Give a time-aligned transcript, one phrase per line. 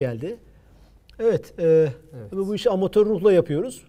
[0.00, 0.36] geldi.
[1.18, 1.88] Evet, e,
[2.30, 3.84] tabii bu işi amatör ruhla yapıyoruz.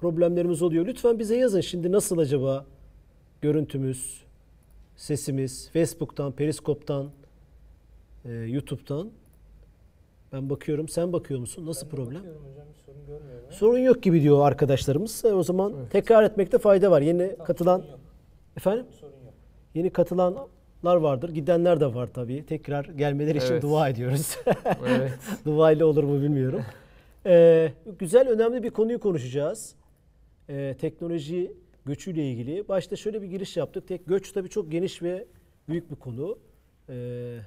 [0.00, 0.86] Problemlerimiz oluyor.
[0.86, 2.64] Lütfen bize yazın şimdi nasıl acaba
[3.42, 4.24] görüntümüz,
[4.96, 7.10] sesimiz, Facebook'tan, Periskop'tan,
[8.24, 9.10] e, YouTube'dan.
[10.32, 11.66] Ben bakıyorum, sen bakıyor musun?
[11.66, 12.14] Nasıl problem?
[12.14, 13.52] Bakıyorum hocam sorun görmüyorum.
[13.52, 15.24] Sorun yok gibi diyor arkadaşlarımız.
[15.24, 17.00] E, o zaman tekrar etmekte fayda var.
[17.00, 18.00] Yeni katılan Sorun yok.
[18.56, 19.34] efendim Sorun yok.
[19.74, 19.90] yeni
[20.84, 21.28] katılanlar vardır.
[21.28, 22.46] Gidenler de var tabii.
[22.46, 23.62] Tekrar gelmeleri için Evet.
[23.62, 24.36] dua ediyoruz.
[24.86, 25.12] Evet.
[25.44, 26.62] Dua ile olur mu bilmiyorum.
[27.26, 29.74] Ee, güzel, önemli bir konuyu konuşacağız.
[30.48, 31.52] Ee, teknoloji
[31.86, 32.68] göçüyle ilgili.
[32.68, 33.88] Başta şöyle bir giriş yaptık.
[33.88, 35.26] Tek göç tabii çok geniş ve
[35.68, 36.38] büyük bir konu.
[36.88, 37.38] Ee,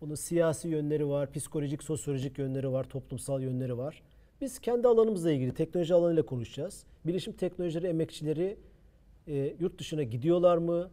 [0.00, 4.02] bunun siyasi yönleri var, psikolojik, sosyolojik yönleri var, toplumsal yönleri var.
[4.40, 6.84] Biz kendi alanımızla ilgili teknoloji alanıyla konuşacağız.
[7.06, 8.56] Bilişim teknolojileri emekçileri
[9.26, 10.90] e, yurt dışına gidiyorlar mı?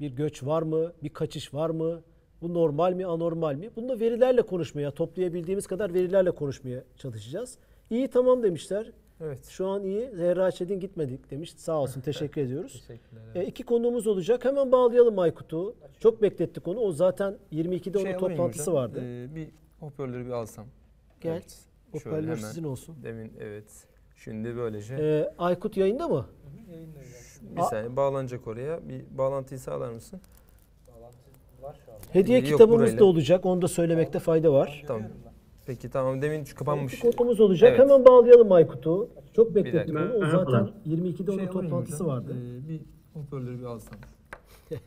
[0.00, 0.92] Bir göç var mı?
[1.02, 2.02] Bir kaçış var mı?
[2.42, 3.70] Bu normal mi, anormal mi?
[3.76, 7.58] Bunu da verilerle konuşmaya, toplayabildiğimiz kadar verilerle konuşmaya çalışacağız.
[7.90, 8.92] İyi tamam demişler.
[9.20, 9.46] Evet.
[9.46, 10.10] Şu an iyi.
[10.14, 11.52] Zehra Çetin gitmedik demiş.
[11.56, 12.00] Sağ olsun.
[12.04, 12.72] Teşekkür ediyoruz.
[12.88, 13.22] Teşekkürler.
[13.34, 14.44] E, iki konuğumuz olacak.
[14.44, 15.74] Hemen bağlayalım Aykut'u.
[16.00, 16.78] Çok beklettik onu.
[16.80, 19.00] O zaten 22'de onun Şey alayım toplantısı hocam, vardı.
[19.02, 19.48] e, bir
[19.80, 20.66] hoparlörü bir alsam.
[21.20, 21.32] Gel.
[21.32, 21.58] Evet.
[21.92, 22.96] Hoparlör sizin olsun.
[23.02, 23.86] Demin evet.
[24.14, 24.94] Şimdi böylece.
[24.94, 26.26] E, Aykut yayında mı?
[27.56, 28.88] Bir saniye bağlanacak oraya.
[28.88, 30.20] Bir bağlantıyı sağlar mısın?
[30.88, 31.16] Bağlantı
[31.62, 32.02] var şu anda.
[32.12, 32.98] Hediye Yok kitabımız burayla.
[32.98, 33.46] da olacak.
[33.46, 34.84] Onu da söylemekte fayda var.
[34.86, 35.02] Tamam.
[35.66, 36.22] Peki tamam.
[36.22, 36.94] Demin şu kapanmış.
[36.94, 37.70] İki konuğumuz olacak.
[37.70, 37.80] Evet.
[37.80, 39.10] Hemen bağlayalım Aykut'u.
[39.36, 40.12] Çok beklettik onu.
[40.14, 42.36] O zaten 22'de onun Şey toplantısı vardı.
[42.64, 42.80] e, bir
[43.14, 43.94] hoparlörü bir alsam.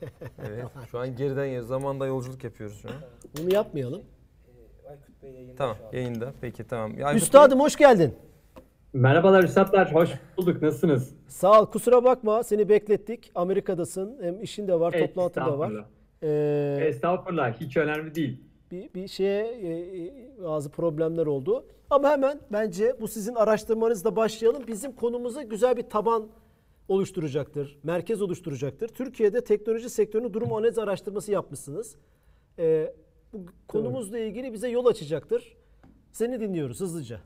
[0.48, 0.66] evet.
[0.92, 2.96] Şu an geriden ya zamanda yolculuk yapıyoruz şu an.
[3.38, 4.02] Bunu yapmayalım.
[4.86, 5.78] Ee, Aykut Bey yayında Tamam.
[5.94, 6.34] Yayında.
[6.42, 6.92] Peki tamam.
[6.92, 8.14] Aykut Bey- Üstadım hoş geldin.
[8.94, 10.62] Merhabalar üstadlar, hoş bulduk.
[10.62, 11.16] Nasılsınız?
[11.28, 11.66] Sağ ol.
[11.66, 12.44] Kusura bakma.
[12.44, 13.32] Seni beklettik.
[13.36, 14.18] Amerika'dasın.
[14.22, 15.72] Hem işin de var, toplantın da var.
[16.24, 18.42] Ee, Estağfurullah, hiç önemli değil.
[18.72, 19.68] bir, bir şeye e,
[20.08, 21.66] e, bazı problemler oldu.
[21.90, 24.64] Ama hemen bence bu sizin araştırmanızla başlayalım.
[24.68, 26.28] Bizim konumuza güzel bir taban
[26.88, 27.78] oluşturacaktır.
[27.84, 28.88] Merkez oluşturacaktır.
[28.88, 31.96] Türkiye'de teknoloji sektörünün durum analiz araştırması yapmışsınız.
[32.60, 32.94] Ee,
[33.34, 35.58] bu konumuzla ilgili bize yol açacaktır.
[36.12, 37.20] Seni dinliyoruz hızlıca.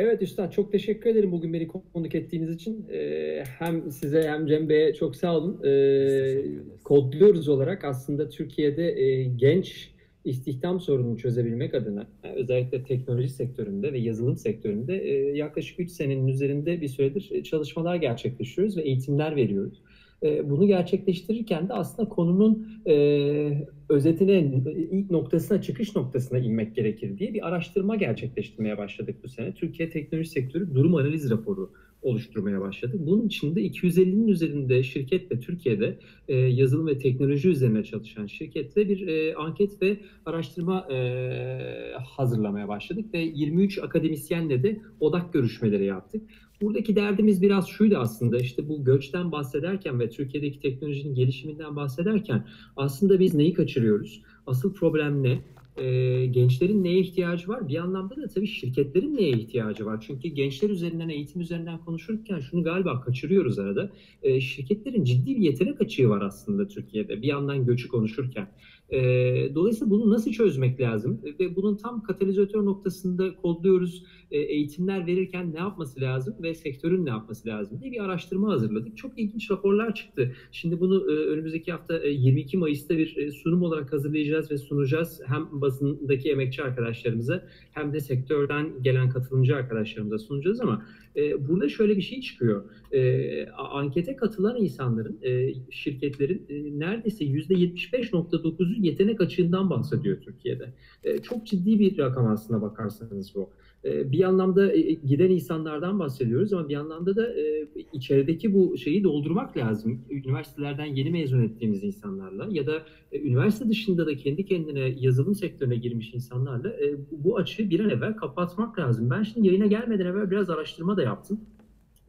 [0.00, 2.86] Evet üstad, çok teşekkür ederim bugün beni konuk ettiğiniz için.
[2.92, 5.64] Ee, hem size hem Cem Bey'e çok sağ olun.
[5.64, 6.44] Ee,
[6.84, 9.90] kodluyoruz olarak aslında Türkiye'de e, genç
[10.24, 16.80] istihdam sorununu çözebilmek adına özellikle teknoloji sektöründe ve yazılım sektöründe e, yaklaşık 3 senenin üzerinde
[16.80, 19.82] bir süredir e, çalışmalar gerçekleştiriyoruz ve eğitimler veriyoruz.
[20.22, 27.34] E, Bunu gerçekleştirirken de aslında konunun e, özetine, ilk noktasına, çıkış noktasına inmek gerekir diye
[27.34, 29.54] bir araştırma gerçekleştirmeye başladık bu sene.
[29.54, 31.70] Türkiye Teknoloji Sektörü Durum Analiz Raporu
[32.02, 33.00] oluşturmaya başladık.
[33.06, 35.98] Bunun içinde 250'nin üzerinde şirketle Türkiye'de
[36.28, 43.14] e, yazılım ve teknoloji üzerine çalışan şirketle bir e, anket ve araştırma e, hazırlamaya başladık
[43.14, 46.22] ve 23 akademisyenle de odak görüşmeleri yaptık.
[46.60, 53.20] Buradaki derdimiz biraz şuydu aslında işte bu göçten bahsederken ve Türkiye'deki teknolojinin gelişiminden bahsederken aslında
[53.20, 54.22] biz neyi kaçırıyoruz?
[54.46, 55.40] Asıl problem ne?
[55.80, 57.68] Ee, gençlerin neye ihtiyacı var?
[57.68, 60.04] Bir anlamda da tabii şirketlerin neye ihtiyacı var?
[60.06, 63.90] Çünkü gençler üzerinden, eğitim üzerinden konuşurken şunu galiba kaçırıyoruz arada.
[64.22, 67.22] Ee, şirketlerin ciddi bir yetenek açığı var aslında Türkiye'de.
[67.22, 68.48] Bir yandan göçü konuşurken.
[68.90, 71.20] Ee, dolayısıyla bunu nasıl çözmek lazım?
[71.40, 74.04] Ve bunun tam katalizatör noktasında kodluyoruz.
[74.30, 78.96] Ee, eğitimler verirken ne yapması lazım ve sektörün ne yapması lazım diye bir araştırma hazırladık.
[78.96, 80.32] Çok ilginç raporlar çıktı.
[80.52, 85.20] Şimdi bunu e, önümüzdeki hafta e, 22 Mayıs'ta bir e, sunum olarak hazırlayacağız ve sunacağız.
[85.26, 90.86] Hem basındaki emekçi arkadaşlarımıza hem de sektörden gelen katılımcı arkadaşlarımıza sunacağız ama
[91.18, 92.64] e, burada şöyle bir şey çıkıyor.
[92.92, 100.74] E, ankete katılan insanların, e, şirketlerin e, neredeyse %75.9'u yetenek açığından bahsediyor Türkiye'de.
[101.04, 103.50] E, çok ciddi bir rakam aslına bakarsanız bu.
[103.84, 109.04] E, bir anlamda e, giden insanlardan bahsediyoruz ama bir anlamda da e, içerideki bu şeyi
[109.04, 110.04] doldurmak lazım.
[110.10, 115.76] Üniversitelerden yeni mezun ettiğimiz insanlarla ya da e, üniversite dışında da kendi kendine yazılım sektörüne
[115.76, 119.10] girmiş insanlarla e, bu açığı bir an evvel kapatmak lazım.
[119.10, 121.40] Ben şimdi yayına gelmeden evvel biraz araştırma da yaptım.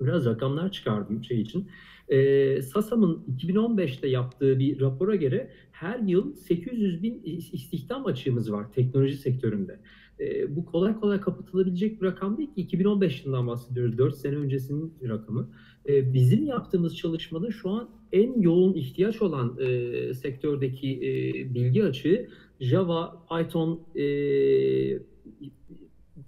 [0.01, 1.67] Biraz rakamlar çıkardım şey için.
[2.09, 7.21] E, SASAM'ın 2015'te yaptığı bir rapora göre her yıl 800 bin
[7.53, 9.79] istihdam açığımız var teknoloji sektöründe.
[10.19, 13.97] E, bu kolay kolay kapatılabilecek bir rakam değil ki 2015 yılından bahsediyoruz.
[13.97, 15.49] 4 sene öncesinin rakamı.
[15.89, 22.27] E, bizim yaptığımız çalışmada şu an en yoğun ihtiyaç olan e, sektördeki e, bilgi açığı
[22.59, 24.03] Java, Python, e,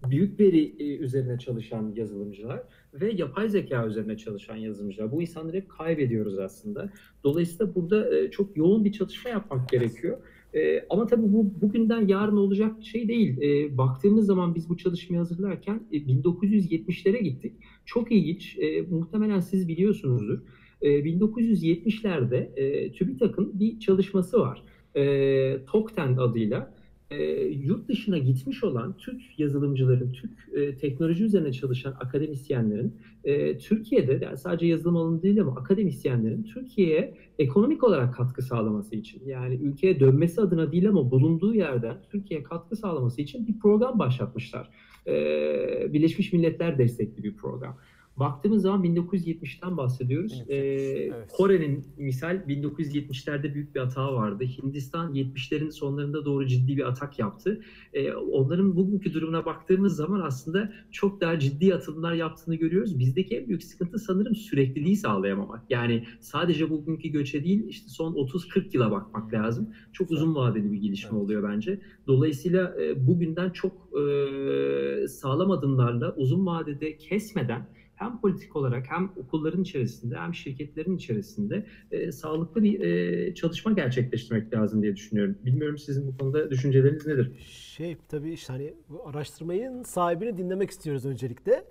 [0.09, 2.63] büyük veri e, üzerine çalışan yazılımcılar
[2.93, 5.11] ve yapay zeka üzerine çalışan yazılımcılar.
[5.11, 6.89] Bu insanları kaybediyoruz aslında.
[7.23, 10.17] Dolayısıyla burada e, çok yoğun bir çalışma yapmak gerekiyor.
[10.53, 13.41] E, ama tabii bu bugünden yarın olacak şey değil.
[13.41, 17.53] E, baktığımız zaman biz bu çalışmayı hazırlarken e, 1970'lere gittik.
[17.85, 18.57] Çok ilginç.
[18.59, 20.39] E, muhtemelen siz biliyorsunuzdur.
[20.81, 24.63] E, 1970'lerde e, TÜBİTAK'ın bir çalışması var.
[24.95, 26.73] E, TOKTEN adıyla
[27.11, 34.19] e, yurt dışına gitmiş olan Türk yazılımcıların, Türk e, teknoloji üzerine çalışan akademisyenlerin e, Türkiye'de
[34.25, 39.99] yani sadece yazılım alanı değil ama akademisyenlerin Türkiye'ye ekonomik olarak katkı sağlaması için yani ülkeye
[39.99, 44.69] dönmesi adına değil ama bulunduğu yerden Türkiye'ye katkı sağlaması için bir program başlatmışlar.
[45.07, 47.77] E, Birleşmiş Milletler destekli bir program.
[48.17, 50.41] Baktığımız zaman 1970'ten bahsediyoruz.
[50.47, 51.29] Ee, Evet.
[51.33, 54.43] Kore'nin misal 1970'lerde büyük bir hata vardı.
[54.43, 57.59] Hindistan 70'lerin sonlarında doğru ciddi bir atak yaptı.
[57.93, 62.99] Ee, onların bugünkü durumuna baktığımız zaman aslında çok daha ciddi atılımlar yaptığını görüyoruz.
[62.99, 65.63] Bizdeki en büyük sıkıntı sanırım sürekliliği sağlayamamak.
[65.69, 69.67] Yani sadece bugünkü göçe değil işte son 30-40 yıla bakmak lazım.
[69.91, 71.23] Çok uzun vadeli bir gelişme Evet.
[71.23, 71.79] oluyor bence.
[72.07, 77.67] Dolayısıyla e, bugünden çok e, sağlam adımlarla uzun vadede kesmeden
[78.01, 84.53] hem politik olarak hem okulların içerisinde hem şirketlerin içerisinde e, sağlıklı bir e, çalışma gerçekleştirmek
[84.53, 85.37] lazım diye düşünüyorum.
[85.45, 87.31] Bilmiyorum sizin bu konuda düşünceleriniz nedir?
[87.47, 91.65] Şey tabii işte hani bu araştırmayın sahibini dinlemek istiyoruz öncelikle.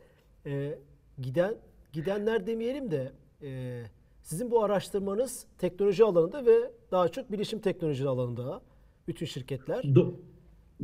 [0.46, 0.78] Ee,
[1.18, 1.54] giden
[1.92, 3.12] gidenler demeyelim de
[3.42, 3.82] e,
[4.22, 6.56] sizin bu araştırmanız teknoloji alanında ve
[6.90, 8.62] daha çok bilişim teknoloji alanında
[9.08, 9.84] bütün şirketler.
[9.84, 10.14] Do-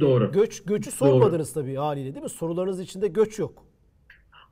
[0.00, 0.32] Doğru.
[0.32, 2.28] Göç göçü sormadınız tabii haliyle değil mi?
[2.31, 3.66] Sorularınız içinde göç yok.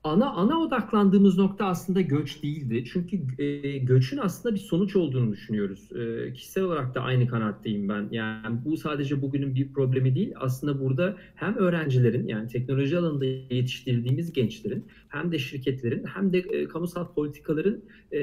[0.05, 2.85] Ana ana odaklandığımız nokta aslında göç değildi.
[2.93, 5.93] Çünkü e, göçün aslında bir sonuç olduğunu düşünüyoruz.
[5.93, 8.09] E, kişisel olarak da aynı kanaatteyim ben.
[8.11, 10.33] Yani bu sadece bugünün bir problemi değil.
[10.37, 16.69] Aslında burada hem öğrencilerin yani teknoloji alanında yetiştirildiğimiz gençlerin hem de şirketlerin hem de e,
[16.69, 18.21] kamusal politikaların e,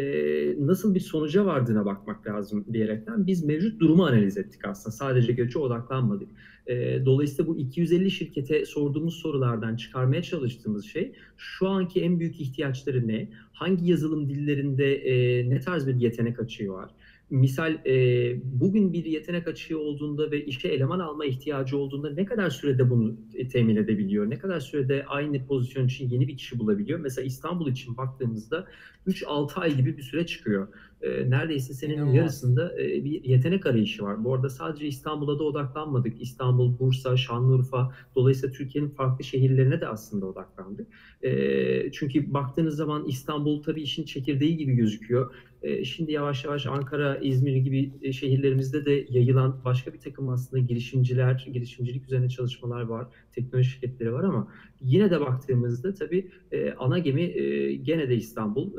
[0.60, 4.95] nasıl bir sonuca vardığına bakmak lazım diyerekten biz mevcut durumu analiz ettik aslında.
[4.95, 6.30] Sadece göçe odaklanmadık.
[6.68, 13.08] E, dolayısıyla bu 250 şirkete sorduğumuz sorulardan çıkarmaya çalıştığımız şey şu anki en büyük ihtiyaçları
[13.08, 13.30] ne?
[13.54, 16.92] Hangi yazılım dillerinde e, ne tarz bir yetenek açığı var?
[17.30, 17.96] Misal e,
[18.44, 23.16] bugün bir yetenek açığı olduğunda ve işe eleman alma ihtiyacı olduğunda ne kadar sürede bunu
[23.34, 24.30] e, temin edebiliyor?
[24.30, 27.00] Ne kadar sürede aynı pozisyon için yeni bir kişi bulabiliyor?
[27.00, 28.68] Mesela İstanbul için baktığımızda
[29.07, 30.68] 3-6 ay gibi bir süre çıkıyor.
[31.01, 32.15] E, neredeyse senin İnanılmaz.
[32.15, 34.24] yarısında e, bir yetenek arayışı var.
[34.24, 36.21] Bu arada sadece İstanbul'a da odaklanmadık.
[36.21, 40.88] İstanbul, Bursa, Şanlıurfa, dolayısıyla Türkiye'nin farklı şehirlerine de aslında odaklandık.
[41.21, 45.33] E, çünkü baktığınız zaman İstanbul tabii işin çekirdeği gibi gözüküyor.
[45.62, 50.63] E, şimdi yavaş yavaş Ankara, İzmir gibi e, şehirlerimizde de yayılan başka bir takım aslında
[50.63, 54.48] girişimciler, girişimcilik üzerine çalışmalar var, teknoloji şirketleri var ama
[54.81, 57.34] yine de baktığımızda tabii e, ana gemi
[57.84, 58.72] gene de İstanbul.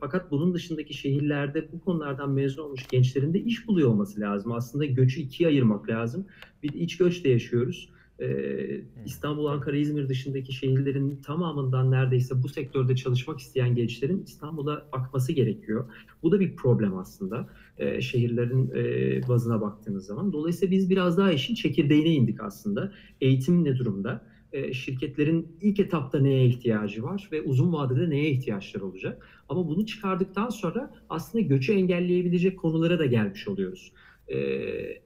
[0.00, 4.52] Fakat bunun dışındaki şehirlerde bu konulardan mezun olmuş gençlerin de iş buluyor olması lazım.
[4.52, 6.26] Aslında göçü ikiye ayırmak lazım.
[6.62, 7.88] Bir iç göç de yaşıyoruz.
[8.20, 15.32] Ee, İstanbul, Ankara, İzmir dışındaki şehirlerin tamamından neredeyse bu sektörde çalışmak isteyen gençlerin İstanbul'a akması
[15.32, 15.92] gerekiyor.
[16.22, 20.32] Bu da bir problem aslında e, şehirlerin e, bazına baktığınız zaman.
[20.32, 22.92] Dolayısıyla biz biraz daha işin çekirdeğine indik aslında.
[23.20, 24.26] Eğitim ne durumda?
[24.52, 29.26] E, şirketlerin ilk etapta neye ihtiyacı var ve uzun vadede neye ihtiyaçları olacak?
[29.48, 33.92] Ama bunu çıkardıktan sonra aslında göçü engelleyebilecek konulara da gelmiş oluyoruz.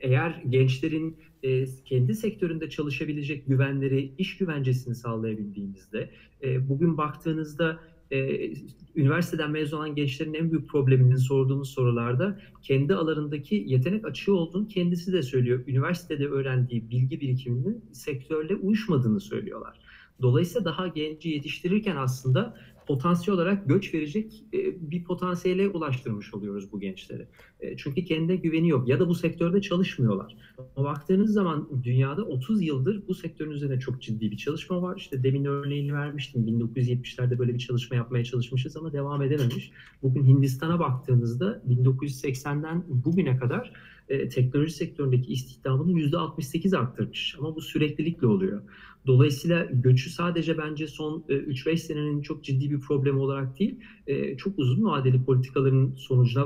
[0.00, 6.11] Eğer gençlerin e, kendi sektöründe çalışabilecek güvenleri, iş güvencesini sağlayabildiğimizde,
[6.43, 8.51] e, bugün baktığınızda e,
[8.96, 15.13] üniversiteden mezun olan gençlerin en büyük probleminin sorduğumuz sorularda kendi alanındaki yetenek açığı olduğunu kendisi
[15.13, 15.65] de söylüyor.
[15.67, 19.81] Üniversitede öğrendiği bilgi birikiminin sektörle uyuşmadığını söylüyorlar.
[20.23, 22.56] Dolayısıyla daha genci yetiştirirken aslında
[22.87, 27.27] potansiyel olarak göç verecek e, bir potansiyele ulaştırmış oluyoruz bu gençleri.
[27.61, 30.37] E, Çünkü kendine güveni yok ya da bu sektörde çalışmıyorlar.
[30.77, 34.97] Ama baktığınız zaman dünyada 30 yıldır bu sektörün üzerine çok ciddi bir çalışma var.
[34.97, 36.47] İşte demin örneğini vermiştim.
[36.49, 39.71] 1970'lerde böyle bir çalışma yapmaya çalışmışız ama devam edememiş.
[40.03, 43.73] Bugün Hindistan'a baktığınızda 1980'den bugüne kadar
[44.09, 47.37] e, teknoloji sektöründeki istihdamını %68 arttırmış.
[47.39, 48.63] Ama bu süreklilikle oluyor.
[49.06, 54.37] Dolayısıyla göçü sadece bence son e, 3-5 senenin çok ciddi bir problemi olarak değil, e,
[54.37, 56.44] çok uzun vadeli politikaların sonucuna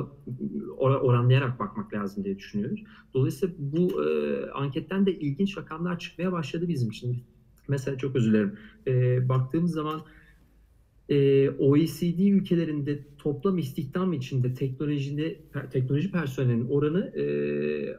[0.79, 2.83] or- oranlayarak bakmak lazım diye düşünüyoruz.
[3.15, 7.17] Dolayısıyla bu e, anketten de ilginç rakamlar çıkmaya başladı bizim için.
[7.69, 8.55] Mesela çok özür dilerim.
[8.87, 10.03] E, baktığımız zaman
[11.09, 17.25] e, OECD ülkelerinde toplam istihdam içinde teknolojide teknoloji personelinin oranı e,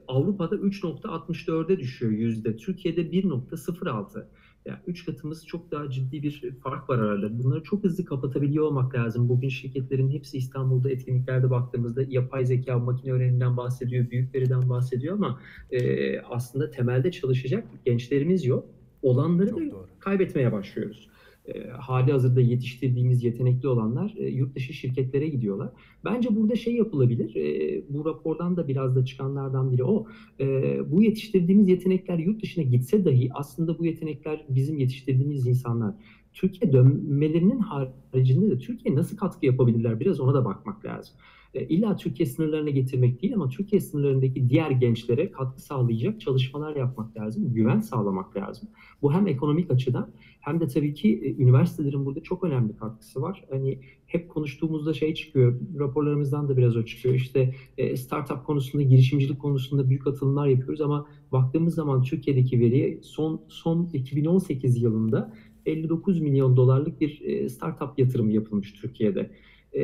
[0.08, 2.56] Avrupa'da 3.64'e düşüyor yüzde.
[2.56, 4.28] Türkiye'de 1.06.
[4.70, 7.44] Yani üç katımız çok daha ciddi bir fark var aralarında.
[7.44, 9.30] Bunları çok hızlı kapatabiliyor olmak lazım.
[9.30, 15.40] Bugün şirketlerin hepsi İstanbul'da etkinliklerde baktığımızda yapay zeka, makine öğreniminden bahsediyor, büyük veriden bahsediyor ama
[15.72, 18.66] e, aslında temelde çalışacak gençlerimiz yok.
[19.02, 19.88] Olanları Çok da doğru.
[20.00, 21.10] kaybetmeye başlıyoruz.
[21.56, 25.70] E, hali hazırda yetiştirdiğimiz yetenekli olanlar e, yurt dışı şirketlere gidiyorlar.
[26.06, 27.36] Bence burada şey yapılabilir.
[27.36, 30.08] e, bu rapordan da biraz da çıkanlardan biri o.
[30.40, 35.96] E, bu yetiştirdiğimiz yetenekler yurt dışına gitse dahi aslında bu yetenekler bizim yetiştirdiğimiz insanlar.
[36.34, 41.16] Türkiye dönmelerinin haricinde de Türkiye nasıl katkı yapabilirler biraz ona da bakmak lazım.
[41.54, 47.18] E, illa Türkiye sınırlarına getirmek değil ama Türkiye sınırlarındaki diğer gençlere katkı sağlayacak çalışmalar yapmak
[47.18, 48.70] lazım, güven sağlamak lazım.
[49.02, 53.46] Bu hem ekonomik açıdan hem de tabii ki e, üniversitelerin burada çok önemli katkısı var.
[53.50, 57.16] Hani hep konuştuğumuzda şey çıkıyor, raporlarımızdan da biraz o çıkıyor.
[57.16, 63.42] İşte e, startup konusunda, girişimcilik konusunda büyük atılımlar yapıyoruz ama baktığımız zaman Türkiye'deki veriye son
[63.48, 65.34] son 2018 yılında
[65.66, 69.32] 59 milyon dolarlık bir e, startup yatırımı yapılmış Türkiye'de.
[69.76, 69.82] E,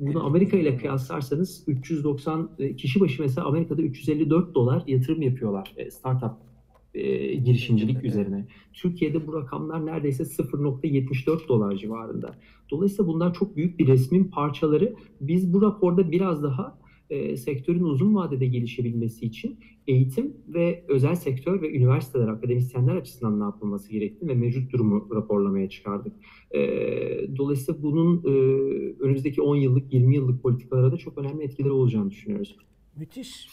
[0.00, 5.90] bunu Amerika ile kıyaslarsanız 390 e, kişi başı mesela Amerika'da 354 dolar yatırım yapıyorlar e,
[5.90, 6.32] startup
[6.94, 8.04] e, girişimcilik Evet.
[8.04, 8.46] üzerine.
[8.72, 12.34] Türkiye'de bu rakamlar neredeyse 0.74 dolar civarında.
[12.70, 14.94] Dolayısıyla bunlar çok büyük bir resmin parçaları.
[15.20, 16.77] Biz bu raporda biraz daha
[17.10, 23.44] e, sektörün uzun vadede gelişebilmesi için eğitim ve özel sektör ve üniversiteler, akademisyenler açısından ne
[23.44, 26.12] yapılması gerektiğini ve mevcut durumu raporlamaya çıkardık.
[26.54, 26.60] E,
[27.36, 28.30] dolayısıyla bunun e,
[29.00, 32.56] önümüzdeki 10 yıllık, 20 yıllık politikalara da çok önemli etkileri olacağını düşünüyoruz.
[32.96, 33.48] Müthiş.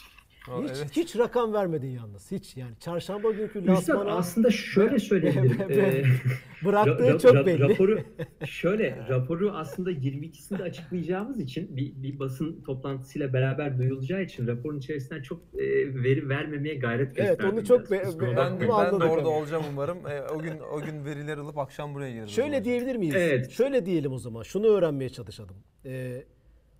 [0.46, 0.88] Hiç, evet.
[0.96, 2.32] hiç rakam vermedin yalnız.
[2.32, 2.78] Hiç yani.
[2.80, 5.68] Çarşamba günkü Üstad lansmana aslında şöyle söyleyebilirim.
[5.68, 6.04] Ve- e,
[6.64, 7.60] bıraktığı Ra- ra- çok belli.
[7.60, 7.98] Raporu
[8.46, 15.22] şöyle raporu aslında 22'sinde açıklayacağımız için bir, bir basın toplantısıyla beraber duyulacağı için raporun içerisinden
[15.22, 15.58] çok e,
[16.04, 17.50] veri vermemeye gayret Evet, gösterdim.
[17.58, 18.72] onu çok be- be- Ben, bakmayın.
[18.92, 19.98] ben de orada olacağım umarım.
[20.06, 22.30] E, o gün o gün veriler alıp akşam buraya geliriz.
[22.30, 23.14] o Şöyle diyebilir miyiz?
[23.18, 23.50] Evet.
[23.50, 24.42] Şöyle diyelim o zaman.
[24.42, 25.56] Şunu öğrenmeye çalışalım.
[25.84, 26.24] Ee,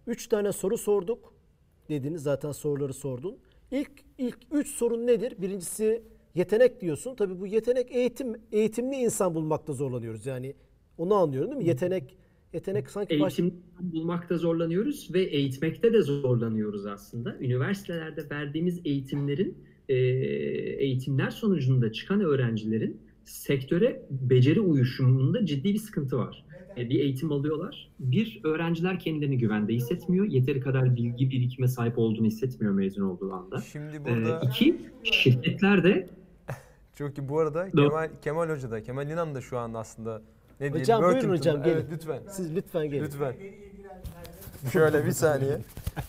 [0.07, 1.35] üç tane soru sorduk.
[1.89, 3.39] Dediniz zaten soruları sordun.
[3.71, 5.35] İlk ilk üç sorun nedir?
[5.39, 6.03] Birincisi
[6.35, 7.15] yetenek diyorsun.
[7.15, 10.27] Tabii bu yetenek eğitim eğitimli insan bulmakta zorlanıyoruz.
[10.27, 10.55] Yani
[10.99, 11.69] onu anlıyorum değil mi?
[11.69, 12.17] Yetenek
[12.53, 13.39] yetenek sanki baş...
[13.39, 17.37] Eğitim bulmakta zorlanıyoruz ve eğitmekte de zorlanıyoruz aslında.
[17.41, 19.59] Üniversitelerde verdiğimiz eğitimlerin
[19.89, 19.95] e,
[20.85, 26.45] eğitimler sonucunda çıkan öğrencilerin sektöre beceri uyuşumunda ciddi bir sıkıntı var.
[26.77, 27.91] E, Bir eğitim alıyorlar.
[28.01, 30.27] Bir, öğrenciler kendilerini güvende hissetmiyor.
[30.27, 33.61] Yeteri kadar bilgi birikime sahip olduğunu hissetmiyor mezun olduğu anda.
[33.61, 36.09] Şimdi E, burada iki, şirketler de
[36.95, 37.89] çünkü bu arada Doğru.
[37.89, 40.23] Kemal Kemal Hoca da Kemal İnan da şu anda aslında
[40.61, 41.51] ne diyelim Hocam buyurun Worthington'da.
[41.51, 41.77] hocam gelin.
[41.77, 42.19] Evet lütfen.
[42.31, 43.05] Siz lütfen gelin.
[43.05, 43.35] Lütfen.
[44.73, 45.59] Şöyle bir saniye.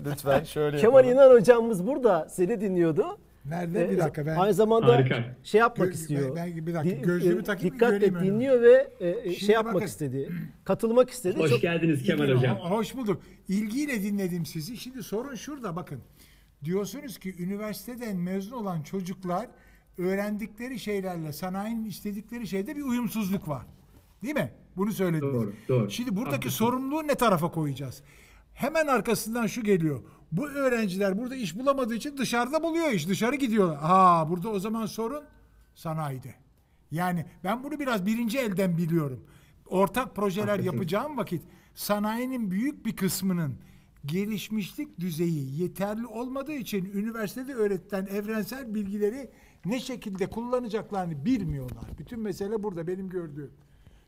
[0.06, 1.16] Lütfen şöyle Kemal yapalım.
[1.30, 3.06] İnan hocamız burada seni dinliyordu.
[3.50, 3.90] Nerede?
[3.90, 5.36] Bir Ee, dakika ben Aynı zamanda Harika.
[5.44, 6.36] şey yapmak Gö- istiyor.
[6.36, 9.86] ben- ben- bir dakika, gözlüğümü e, takayım, Dikkatle dinliyor ve e, e, şey yapmak bakın.
[9.86, 10.30] istedi.
[10.64, 11.40] Katılmak istedi.
[11.40, 12.58] hoş Çok geldiniz Kemal İlgili- Hocam.
[12.58, 13.22] ho- Hoş bulduk.
[13.48, 14.78] İlgiyle dinledim sizi.
[14.78, 16.00] Şimdi sorun şurada bakın.
[16.64, 19.48] Diyorsunuz ki üniversiteden mezun olan çocuklar
[19.98, 23.62] öğrendikleri şeylerle sanayinin istedikleri şeyde bir uyumsuzluk var.
[24.24, 24.52] Değil mi?
[24.78, 25.34] Bunu söylediniz.
[25.34, 25.92] Doğru, doğru.
[25.92, 26.58] Şimdi buradaki Haklısın.
[26.58, 28.02] sorumluluğu ne tarafa koyacağız?
[28.54, 30.00] Hemen arkasından şu geliyor.
[30.32, 33.08] Bu öğrenciler burada iş bulamadığı için dışarıda buluyor iş.
[33.08, 33.78] Dışarı gidiyorlar.
[33.78, 35.24] Ha burada o zaman sorun
[35.76, 36.36] sanayide.
[36.92, 39.24] Yani ben bunu biraz birinci elden biliyorum.
[39.70, 40.72] Ortak projeler Haklısın.
[40.72, 41.42] yapacağım vakit
[41.76, 43.56] sanayinin büyük bir kısmının
[44.06, 49.30] gelişmişlik düzeyi yeterli olmadığı için üniversitede öğretilen evrensel bilgileri
[49.66, 51.86] ne şekilde kullanacaklarını bilmiyorlar.
[52.00, 53.52] Bütün mesele burada benim gördüğüm.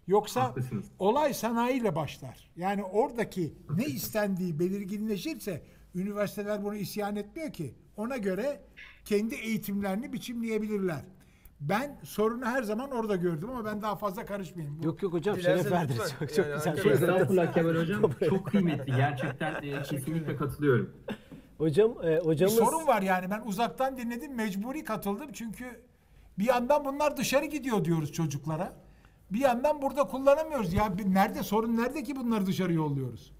[0.07, 0.85] Yoksa Haklısınız.
[0.99, 2.49] olay sanayiyle başlar.
[2.55, 5.61] Yani oradaki ne istendiği belirginleşirse
[5.99, 7.75] üniversiteler bunu isyan etmiyor ki.
[7.97, 8.61] Ona göre
[9.05, 11.01] kendi eğitimlerini biçimleyebilirler.
[11.61, 14.79] Ben sorunu her zaman orada gördüm ama ben daha fazla karışmayayım.
[14.83, 15.99] Bu- Yok yok hocam Dilersen şeref verdiniz.
[16.01, 16.25] lütfen.
[16.27, 16.73] Çok, çok Yani güzel.
[16.75, 17.13] hakikaten.
[17.13, 18.11] Estağfurullah Kemal Hocam.
[18.29, 18.95] Çok kıymetli.
[18.95, 20.93] Gerçekten e, kesinlikle katılıyorum.
[21.57, 25.65] Hocam e, Bir hocamız sorun var yani ben uzaktan dinledim mecburi katıldım çünkü
[26.39, 28.73] bir yandan bunlar dışarı gidiyor diyoruz çocuklara.
[29.31, 30.73] Bir yandan burada kullanamıyoruz.
[30.73, 33.31] Ya bir- nerede sorun nerede ki bunları dışarı yolluyoruz?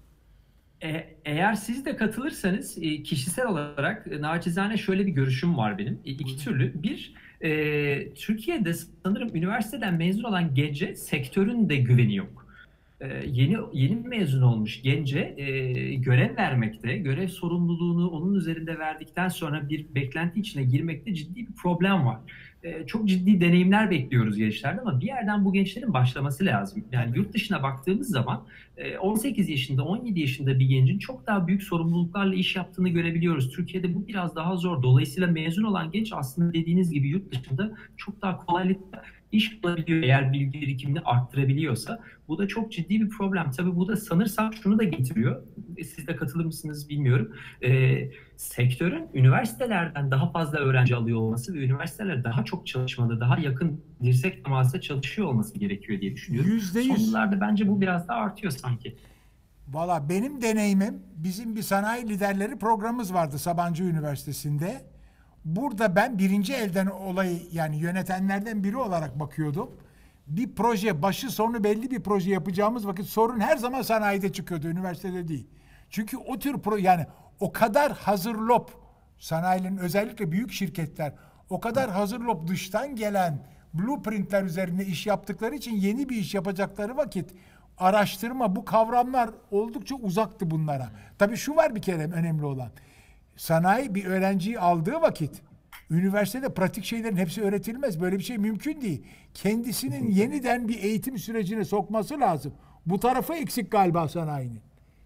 [0.82, 5.94] E- Eğer siz de katılırsanız e, kişisel olarak e, naçizane şöyle bir görüşüm var benim.
[6.04, 6.82] E, İki türlü.
[6.82, 8.72] Bir, e, Türkiye'de
[9.04, 12.46] sanırım üniversiteden mezun olan gence sektörün de güveni yok.
[13.00, 15.44] E, yeni yeni mezun olmuş gence e,
[15.94, 22.06] görev vermekte, görev sorumluluğunu onun üzerinde verdikten sonra bir beklenti içine girmekte ciddi bir problem
[22.06, 22.18] var.
[22.86, 26.84] Çok ciddi deneyimler bekliyoruz gençlerden ama bir yerden bu gençlerin başlaması lazım.
[26.92, 28.44] Yani yurt dışına baktığımız zaman
[28.76, 33.52] e, 18 yaşında, 17 yaşında bir gencin çok daha büyük sorumluluklarla iş yaptığını görebiliyoruz.
[33.52, 34.82] Türkiye'de bu biraz daha zor.
[34.82, 39.02] Dolayısıyla mezun olan genç aslında dediğiniz gibi yurt dışında çok daha kolaylıkla
[39.32, 42.00] iş bulabiliyor eğer bilgi birikimini arttırabiliyorsa.
[42.28, 43.50] Bu da çok ciddi bir problem.
[43.50, 45.42] Tabii bu da sanırsam şunu da getiriyor.
[45.76, 47.32] E, Siz de katılır mısınız bilmiyorum.
[47.62, 53.80] Ee, sektörün üniversitelerden daha fazla öğrenci alıyor olması ve üniversiteler daha çok çalışmalı, daha yakın
[54.02, 56.50] dirsek temasla çalışıyor olması gerekiyor diye düşünüyorum.
[56.50, 57.06] Yüzde Son yüz.
[57.06, 58.96] yıllarda bence bu biraz daha artıyor sanki.
[59.68, 64.80] Valla benim deneyimim bizim bir sanayi liderleri programımız vardı Sabancı Üniversitesi'nde.
[65.44, 69.70] Burada ben birinci elden olayı yani yönetenlerden biri olarak bakıyordum.
[70.26, 75.28] Bir proje başı sonu belli bir proje yapacağımız vakit sorun her zaman sanayide çıkıyordu üniversitede
[75.28, 75.46] değil.
[75.90, 77.06] Çünkü o tür pro yani
[77.40, 78.70] o kadar hazır lop
[79.18, 81.12] sanayinin özellikle büyük şirketler
[81.50, 86.96] o kadar hazır lop dıştan gelen blueprintler üzerinde iş yaptıkları için yeni bir iş yapacakları
[86.96, 87.30] vakit
[87.78, 90.90] araştırma bu kavramlar oldukça uzaktı bunlara.
[91.18, 92.70] Tabii şu var bir kere önemli olan.
[93.36, 95.42] Sanayi bir öğrenciyi aldığı vakit
[95.90, 98.00] üniversitede pratik şeylerin hepsi öğretilmez.
[98.00, 99.02] Böyle bir şey mümkün değil.
[99.34, 102.52] Kendisinin yeniden bir eğitim sürecine sokması lazım.
[102.86, 104.60] Bu tarafı eksik galiba sanayinin.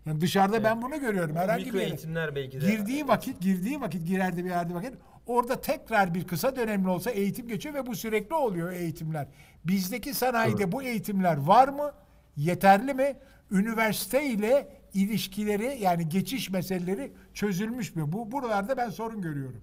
[0.07, 1.37] Yani dışarıda ben bunu görüyorum.
[1.37, 2.67] Herhangi Mikro bir eğitimler belki de.
[2.67, 4.93] girdiği vakit, girdiği vakit, girerdi bir yerde vakit
[5.27, 9.27] orada tekrar bir kısa dönemli olsa eğitim geçiyor ve bu sürekli oluyor eğitimler.
[9.65, 11.93] Bizdeki sanayide bu eğitimler var mı?
[12.37, 13.17] Yeterli mi?
[13.51, 18.05] Üniversite ile ilişkileri yani geçiş meseleleri çözülmüş mü?
[18.07, 19.61] Bu buralarda ben sorun görüyorum.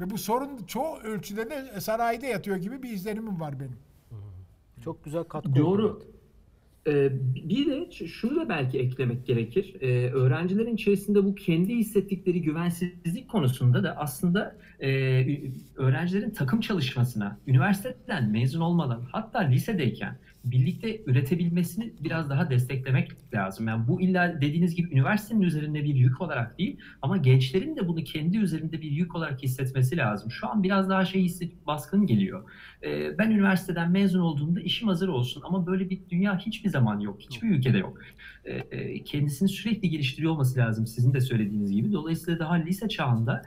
[0.00, 3.76] Ve bu sorun çoğu ölçüde de sanayide yatıyor gibi bir izlenimim var benim.
[4.84, 5.86] Çok güzel katkı Doğru.
[5.86, 6.06] oldu.
[6.86, 7.10] Ee,
[7.48, 9.76] bir de şunu da belki eklemek gerekir.
[9.80, 14.90] Ee, öğrencilerin içerisinde bu kendi hissettikleri güvensizlik konusunda da aslında e,
[15.76, 23.68] öğrencilerin takım çalışmasına, üniversiteden mezun olmadan hatta lisedeyken birlikte üretebilmesini biraz daha desteklemek lazım.
[23.68, 28.04] Yani bu illa dediğiniz gibi üniversitenin üzerinde bir yük olarak değil ama gençlerin de bunu
[28.04, 30.30] kendi üzerinde bir yük olarak hissetmesi lazım.
[30.30, 32.50] Şu an biraz daha şey hissedip baskın geliyor.
[32.82, 37.20] Ee, ben üniversiteden mezun olduğumda işim hazır olsun ama böyle bir dünya hiçbir zaman yok.
[37.20, 37.98] Hiçbir ülkede yok.
[38.44, 41.92] Ee, e, kendisini sürekli geliştiriyor olması lazım sizin de söylediğiniz gibi.
[41.92, 43.42] Dolayısıyla daha lise çağında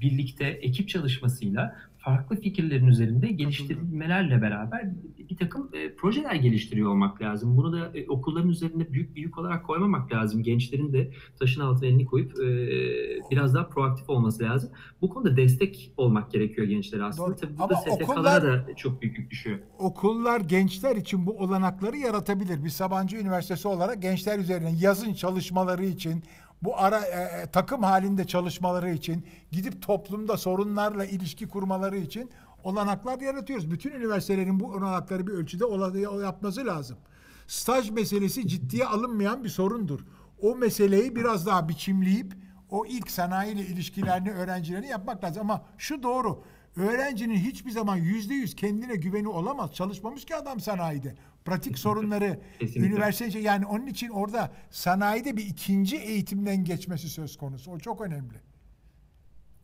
[0.00, 4.90] birlikte ekip çalışmasıyla farklı fikirlerin üzerinde geliştirilmelerle beraber
[5.30, 7.56] bir takım e, projeler geliştiriyor olmak lazım.
[7.56, 10.42] Bunu da e, okulların üzerinde büyük bir yük olarak koymamak lazım.
[10.42, 12.48] Gençlerin de taşın altına elini koyup e,
[13.30, 14.70] biraz daha proaktif olması lazım.
[15.02, 17.28] Bu konuda destek olmak gerekiyor gençlere aslında.
[17.28, 17.36] Doğru.
[17.36, 19.58] Tabii bu Ama da STK'lara da çok büyük yük düşüyor.
[19.78, 22.64] okullar gençler için bu olanakları yaratabilir.
[22.64, 26.22] Biz Sabancı Üniversitesi olarak gençler üzerine yazın çalışmaları için,
[26.62, 32.30] bu ara e, e, takım halinde çalışmaları için, gidip toplumda sorunlarla ilişki kurmaları için
[32.64, 33.70] olanaklar yaratıyoruz.
[33.70, 35.64] Bütün üniversitelerin bu olanakları bir ölçüde
[36.22, 36.98] yapması lazım.
[37.46, 40.00] Staj meselesi ciddiye alınmayan bir sorundur.
[40.42, 42.34] O meseleyi biraz daha biçimleyip
[42.70, 45.42] o ilk sanayiyle ilişkilerini öğrencilerini yapmak lazım.
[45.42, 46.42] Ama şu doğru.
[46.78, 49.72] Öğrencinin hiçbir zaman yüzde yüz kendine güveni olamaz.
[49.74, 51.14] Çalışmamış ki adam sanayide.
[51.44, 52.86] Pratik sorunları Kesinlikle.
[52.94, 57.70] üniversite yani onun için orada sanayide bir ikinci eğitimden geçmesi söz konusu.
[57.70, 58.40] O çok önemli.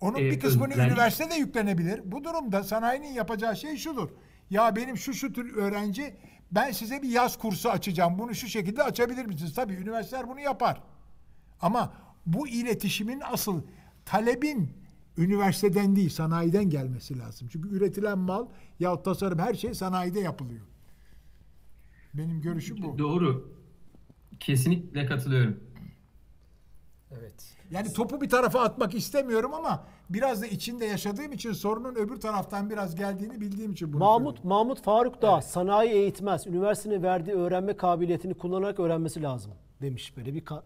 [0.01, 2.01] Onun Ee, bir kısmını özellikle- üniversite de yüklenebilir.
[2.05, 4.09] Bu durumda sanayinin yapacağı şey şudur.
[4.51, 6.15] Ya benim şu şu tür öğrenci
[6.53, 8.19] ben size bir yaz kursu açacağım.
[8.19, 9.55] Bunu şu şekilde açabilir misiniz?
[9.55, 10.83] Tabii üniversiteler bunu yapar.
[11.61, 11.93] Ama
[12.27, 13.63] bu iletişimin asıl
[14.05, 14.73] talebin
[15.19, 17.49] üniversiteden değil sanayiden gelmesi lazım.
[17.53, 18.47] Çünkü üretilen mal
[18.81, 20.67] ya tasarım her şey sanayide yapılıyor.
[22.15, 22.99] Benim görüşüm bu.
[22.99, 23.53] Doğru.
[24.41, 25.61] Kesinlikle katılıyorum.
[27.11, 27.55] Evet.
[27.71, 32.71] Yani topu bir tarafa atmak istemiyorum ama biraz da içinde yaşadığım için sorunun öbür taraftan
[32.71, 36.47] biraz geldiğini bildiğim için bunu Mahmut Mahmut Faruk da sanayi eğitmez.
[36.47, 40.63] Üniversitenin verdiği öğrenme kabiliyetini kullanarak öğrenmesi lazım demiş böyle bir ka-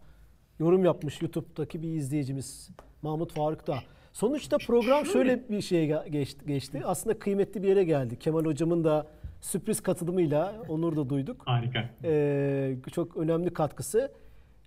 [0.58, 2.70] yorum yapmış YouTube'daki bir izleyicimiz
[3.02, 3.78] Mahmut Faruk da.
[4.18, 6.82] Sonuçta program şöyle bir şeye ge- geçti, geçti.
[6.84, 8.18] Aslında kıymetli bir yere geldi.
[8.18, 9.06] Kemal hocamın da
[9.40, 11.42] sürpriz katılımıyla onur da duyduk.
[11.46, 11.90] Harika.
[12.04, 14.12] Ee, çok önemli katkısı.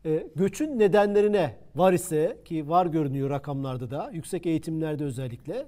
[0.06, 5.66] Ee, göçün nedenlerine var ise ki var görünüyor rakamlarda da yüksek eğitimlerde özellikle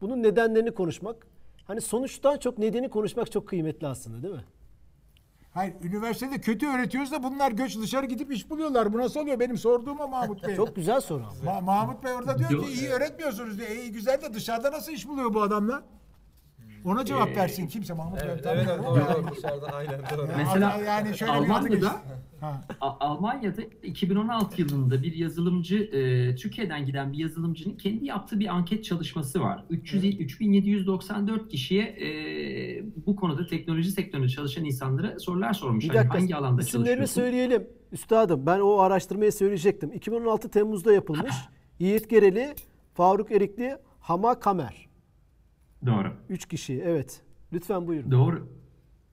[0.00, 1.26] bunun nedenlerini konuşmak
[1.64, 4.44] hani sonuçtan çok nedeni konuşmak çok kıymetli aslında değil mi?
[5.56, 8.92] Hayır, üniversitede kötü öğretiyoruz da bunlar göç dışarı gidip iş buluyorlar.
[8.92, 9.40] Bu nasıl oluyor?
[9.40, 10.56] Benim sorduğum o Mahmut Bey.
[10.56, 11.22] Çok güzel soru.
[11.46, 13.68] Ma- Mahmut Bey orada diyor Yo- ki iyi öğretmiyorsunuz diyor.
[13.70, 15.82] İyi güzel de dışarıda nasıl iş buluyor bu adamlar?
[16.86, 18.28] Ona cevap versin kimse Mahmut Bey.
[18.30, 20.28] Evet, evet ama doğru, dışarıdan aynen doğru.
[20.36, 22.02] Mesela yani şöyle Almanya'da
[22.80, 29.40] Almanya'da 2016 yılında bir yazılımcı, e, Türkiye'den giden bir yazılımcının kendi yaptığı bir anket çalışması
[29.40, 29.64] var.
[29.70, 32.08] 300, 3794 kişiye e,
[33.06, 35.84] bu konuda teknoloji sektöründe çalışan insanlara sorular sormuş.
[35.84, 37.66] Bir Hani dakika hangi alanda isimlerini söyleyelim.
[37.92, 39.92] Üstadım ben o araştırmayı söyleyecektim.
[39.92, 41.34] 2016 Temmuz'da yapılmış.
[41.78, 42.54] Yiğit Gereli,
[42.94, 44.85] Faruk Erikli, Hama Kamer.
[45.86, 46.12] Doğru.
[46.28, 47.20] Üç kişi evet.
[47.52, 48.10] Lütfen buyurun.
[48.10, 48.48] Doğru.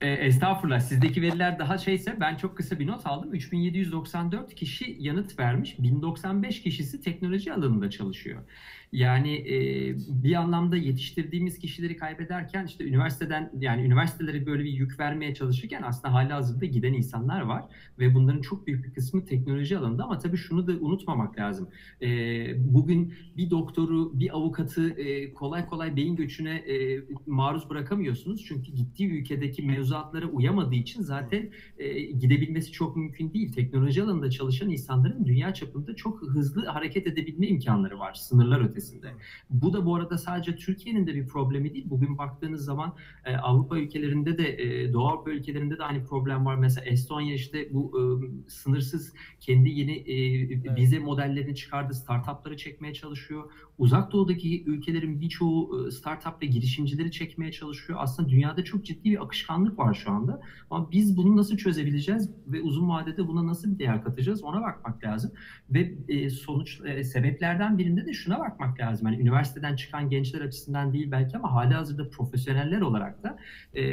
[0.00, 0.80] E, estağfurullah.
[0.80, 3.34] Sizdeki veriler daha şeyse ben çok kısa bir not aldım.
[3.34, 5.78] 3794 kişi yanıt vermiş.
[5.78, 8.42] 1095 kişisi teknoloji alanında çalışıyor.
[8.94, 9.56] Yani e,
[10.08, 16.14] bir anlamda yetiştirdiğimiz kişileri kaybederken işte üniversiteden yani üniversitelere böyle bir yük vermeye çalışırken aslında
[16.14, 17.64] hali hazırda giden insanlar var
[17.98, 21.68] ve bunların çok büyük bir kısmı teknoloji alanında ama tabii şunu da unutmamak lazım.
[22.02, 22.08] E,
[22.74, 29.10] bugün bir doktoru, bir avukatı e, kolay kolay beyin göçüne e, maruz bırakamıyorsunuz çünkü gittiği
[29.10, 33.52] ülkedeki mevzuatlara uyamadığı için zaten e, gidebilmesi çok mümkün değil.
[33.52, 39.14] Teknoloji alanında çalışan insanların dünya çapında çok hızlı hareket edebilme imkanları var sınırlar ötesinde.
[39.50, 41.86] Bu da bu arada sadece Türkiye'nin de bir problemi değil.
[41.90, 42.94] Bugün baktığınız zaman
[43.24, 46.56] e, Avrupa ülkelerinde de e, Doğu Avrupa ülkelerinde de aynı problem var.
[46.56, 48.02] Mesela Estonya işte bu e,
[48.50, 50.16] sınırsız kendi yeni e,
[50.76, 51.94] vize modellerini çıkardı.
[51.94, 53.50] Startupları çekmeye çalışıyor.
[53.78, 57.98] Uzak Doğu'daki ülkelerin birçoğu e, startup ve girişimcileri çekmeye çalışıyor.
[58.02, 60.40] Aslında dünyada çok ciddi bir akışkanlık var şu anda.
[60.70, 65.04] Ama biz bunu nasıl çözebileceğiz ve uzun vadede buna nasıl bir değer katacağız ona bakmak
[65.04, 65.32] lazım.
[65.70, 69.06] Ve e, sonuç e, sebeplerden birinde de şuna bakmak lazım.
[69.06, 73.38] Yani üniversiteden çıkan gençler açısından değil belki ama hali hazırda profesyoneller olarak da
[73.74, 73.84] e,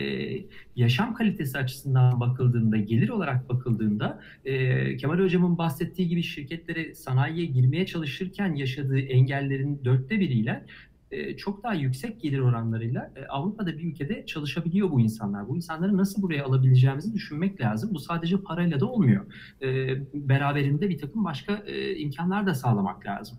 [0.76, 7.86] yaşam kalitesi açısından bakıldığında, gelir olarak bakıldığında e, Kemal Hocam'ın bahsettiği gibi şirketlere, sanayiye girmeye
[7.86, 10.66] çalışırken yaşadığı engellerin dörtte biriyle
[11.12, 15.48] e, çok daha yüksek gelir oranlarıyla e, Avrupa'da bir ülkede çalışabiliyor bu insanlar.
[15.48, 17.90] Bu insanları nasıl buraya alabileceğimizi düşünmek lazım.
[17.94, 19.26] Bu sadece parayla da olmuyor.
[19.62, 21.56] E, beraberinde bir takım başka
[21.98, 23.38] imkanlar da sağlamak lazım.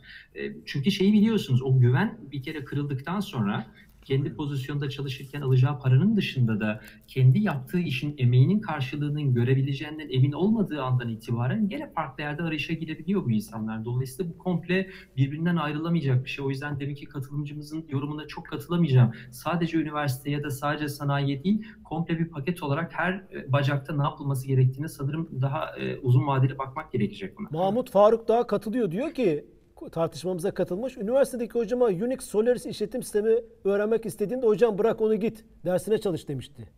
[0.67, 3.67] Çünkü şeyi biliyorsunuz o güven bir kere kırıldıktan sonra
[4.05, 10.83] kendi pozisyonda çalışırken alacağı paranın dışında da kendi yaptığı işin emeğinin karşılığının görebileceğinden emin olmadığı
[10.83, 13.85] andan itibaren gene farklı yerde arayışa girebiliyor bu insanlar.
[13.85, 16.45] Dolayısıyla bu komple birbirinden ayrılamayacak bir şey.
[16.45, 19.13] O yüzden demek ki katılımcımızın yorumuna çok katılamayacağım.
[19.31, 24.47] Sadece üniversite ya da sadece sanayi değil, komple bir paket olarak her bacakta ne yapılması
[24.47, 27.49] gerektiğini sanırım daha uzun vadeli bakmak gerekecek buna.
[27.51, 28.91] Mahmut Faruk daha katılıyor.
[28.91, 29.45] Diyor ki
[29.91, 30.97] tartışmamıza katılmış.
[30.97, 36.69] Üniversitedeki hocama Unix Solaris işletim sistemi öğrenmek istediğimde hocam bırak onu git dersine çalış demişti.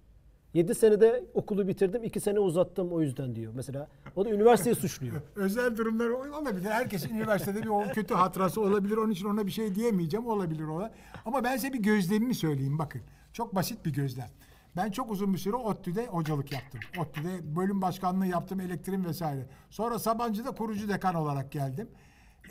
[0.55, 3.53] 7 senede okulu bitirdim, 2 sene uzattım o yüzden diyor.
[3.57, 5.15] Mesela o da üniversiteyi suçluyor.
[5.37, 6.71] Özel durumlar olabilir.
[6.71, 8.97] Herkesin üniversitede bir kötü hatırası olabilir.
[8.97, 10.27] Onun için ona bir şey diyemeyeceğim.
[10.27, 10.89] Olabilir o.
[11.25, 13.01] Ama ben size bir gözlemimi söyleyeyim bakın.
[13.33, 14.29] Çok basit bir gözlem.
[14.77, 16.81] Ben çok uzun bir süre ODTÜ'de hocalık yaptım.
[16.99, 19.47] ODTÜ'de bölüm başkanlığı yaptım, elektrik vesaire.
[19.71, 21.89] Sonra Sabancı'da kurucu dekan olarak geldim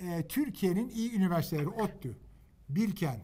[0.02, 2.18] e, Türkiye'nin iyi üniversiteleri ODTÜ,
[2.70, 3.24] Bilkent,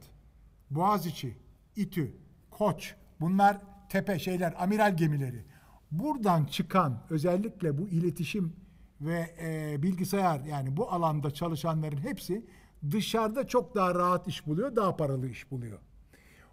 [0.69, 1.37] Boğaziçi,
[1.75, 2.13] İTÜ,
[2.51, 3.57] Koç bunlar
[3.89, 5.45] tepe şeyler, amiral gemileri.
[5.91, 8.53] Buradan çıkan özellikle bu iletişim
[9.01, 12.45] ve e, bilgisayar yani bu alanda çalışanların hepsi
[12.91, 15.79] dışarıda çok daha rahat iş buluyor, daha paralı iş buluyor.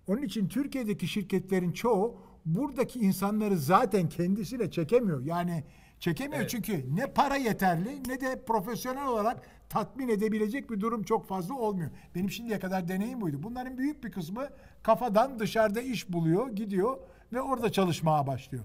[0.07, 5.24] Onun için Türkiye'deki şirketlerin çoğu buradaki insanları zaten kendisiyle çekemiyor.
[5.24, 5.64] Yani
[6.01, 6.51] çekemiyor evet.
[6.51, 11.91] çünkü ne para yeterli ne de profesyonel olarak tatmin edebilecek bir durum çok fazla olmuyor.
[12.15, 13.43] Benim şimdiye kadar deneyim buydu.
[13.43, 14.49] Bunların büyük bir kısmı
[14.83, 16.99] kafadan dışarıda iş buluyor, gidiyor
[17.33, 18.65] ve orada çalışmaya başlıyor.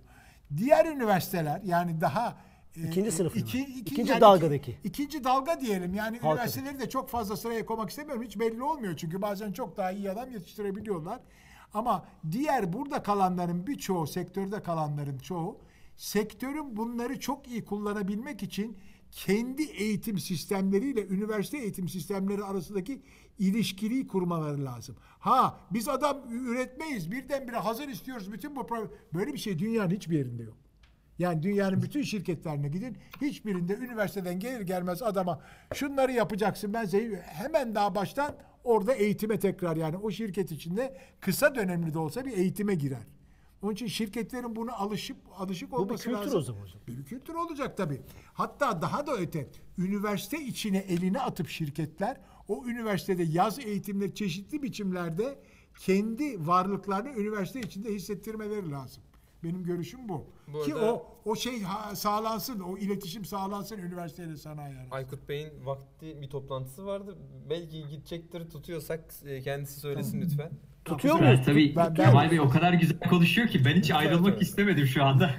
[0.57, 2.37] Diğer üniversiteler yani daha
[2.77, 4.71] e, ikinci sınıf iki, iki, ikinci yani dalgadaki.
[4.71, 5.93] Iki, ikinci dalga diyelim.
[5.93, 6.37] Yani Halkın.
[6.37, 8.23] üniversiteleri de çok fazla sıraya koymak istemiyorum.
[8.23, 11.19] Hiç belli olmuyor çünkü bazen çok daha iyi adam yetiştirebiliyorlar.
[11.73, 15.57] Ama diğer burada kalanların birçoğu, sektörde kalanların çoğu
[16.01, 18.77] sektörün bunları çok iyi kullanabilmek için
[19.11, 23.01] kendi eğitim sistemleriyle üniversite eğitim sistemleri arasındaki
[23.39, 24.95] ilişkiliği kurmaları lazım.
[25.19, 28.67] Ha biz adam üretmeyiz birdenbire hazır istiyoruz bütün bu.
[29.13, 30.57] Böyle bir şey dünyanın hiçbir yerinde yok.
[31.19, 32.97] Yani dünyanın bütün şirketlerine gidin.
[33.21, 35.41] Hiçbirinde üniversiteden gelir gelmez adama
[35.73, 41.55] şunları yapacaksın ben size hemen daha baştan orada eğitime tekrar yani o şirket içinde kısa
[41.55, 43.20] dönemli de olsa bir eğitime girer.
[43.61, 46.13] Onun için şirketlerin bunu alışıp alışık olması lazım.
[46.13, 46.39] Bu bir kültür lazım.
[46.39, 46.81] o zaman hocam.
[46.87, 48.01] Bir kültür olacak tabii.
[48.33, 49.47] Hatta daha da öte
[49.77, 55.39] üniversite içine eline atıp şirketler o üniversitede yaz eğitimleri çeşitli biçimlerde
[55.79, 59.03] kendi varlıklarını üniversite içinde hissettirmeleri lazım.
[59.43, 60.25] Benim görüşüm bu.
[60.53, 61.61] bu Ki o o şey
[61.93, 64.95] sağlansın, o iletişim sağlansın üniversiteyle sanayi arasında.
[64.95, 67.17] Aykut Bey'in vakti bir toplantısı vardı.
[67.49, 70.51] Belki gidecektir tutuyorsak e, kendisi söylesin lütfen.
[70.85, 71.39] Tutuyor muyuz?
[71.45, 75.03] Tabii ben, ben, Kemal Bey o kadar güzel konuşuyor ki ben hiç ayrılmak istemedim şu
[75.03, 75.31] anda.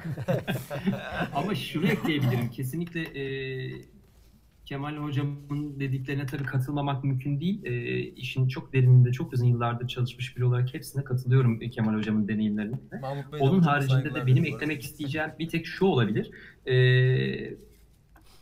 [1.35, 2.51] Ama şunu ekleyebilirim.
[2.51, 3.25] Kesinlikle e,
[4.65, 7.65] Kemal Hocam'ın dediklerine tabii katılmamak mümkün değil.
[7.65, 12.77] E, işin çok derininde, çok uzun yıllardır çalışmış biri olarak hepsine katılıyorum Kemal Hocam'ın deneyimlerine.
[13.41, 16.31] Onun haricinde de benim eklemek isteyeceğim bir tek şu olabilir.
[16.67, 16.75] E,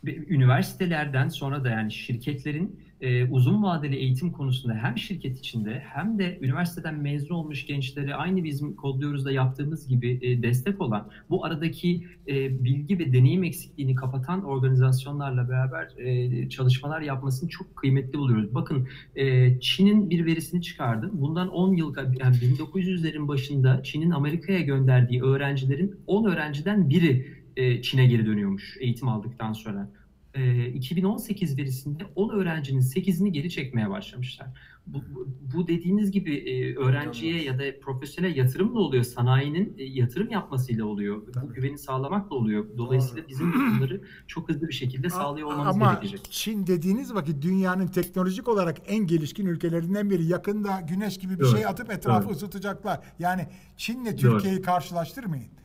[0.06, 6.38] üniversitelerden sonra da yani şirketlerin e, uzun vadeli eğitim konusunda hem şirket içinde hem de
[6.40, 12.06] üniversiteden mezun olmuş gençlere aynı bizim kodluyoruz da yaptığımız gibi e, destek olan bu aradaki
[12.28, 18.54] e, bilgi ve deneyim eksikliğini kapatan organizasyonlarla beraber e, çalışmalar yapmasını çok kıymetli buluyoruz.
[18.54, 21.10] Bakın e, Çin'in bir verisini çıkardım.
[21.12, 28.06] Bundan 10 yıl yani 1900'lerin başında Çin'in Amerika'ya gönderdiği öğrencilerin 10 öğrenciden biri e, Çin'e
[28.06, 29.99] geri dönüyormuş eğitim aldıktan sonra.
[30.34, 34.48] E, 2018 verisinde 10 öğrencinin 8'ini geri çekmeye başlamışlar.
[34.86, 39.04] Bu, bu, bu dediğiniz gibi e, öğrenciye ya da profesyonel yatırımla oluyor.
[39.04, 41.26] Sanayinin e, yatırım yapmasıyla oluyor.
[41.26, 41.54] Bu Tabii.
[41.54, 42.66] güveni sağlamakla oluyor.
[42.78, 46.20] Dolayısıyla bizim bunları çok hızlı bir şekilde sağlıyor olmamız Ama gerekecek.
[46.30, 50.24] Çin dediğiniz vakit dünyanın teknolojik olarak en gelişkin ülkelerinden biri.
[50.24, 51.56] Yakında güneş gibi bir Doğru.
[51.56, 52.34] şey atıp etrafı Doğru.
[52.34, 53.00] ısıtacaklar.
[53.18, 54.16] Yani Çin'le Doğru.
[54.16, 55.59] Türkiye'yi karşılaştırmayın.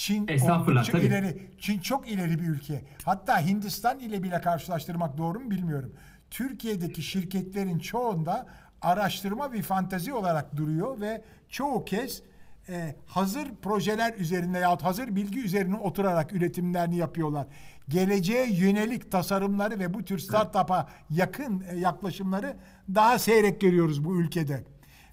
[0.00, 1.06] Çin Estağfurullah, oldukça tabii.
[1.06, 1.50] ileri.
[1.58, 2.82] Çin çok ileri bir ülke.
[3.04, 5.92] Hatta Hindistan ile bile karşılaştırmak doğru mu bilmiyorum.
[6.30, 8.46] Türkiye'deki şirketlerin çoğunda
[8.82, 12.22] araştırma bir fantezi olarak duruyor ve çoğu kez
[12.68, 17.46] e, hazır projeler üzerinde yahut hazır bilgi üzerine oturarak üretimlerini yapıyorlar.
[17.88, 22.56] Geleceğe yönelik tasarımları ve bu tür startup'a yakın e, yaklaşımları
[22.94, 24.64] daha seyrek görüyoruz bu ülkede.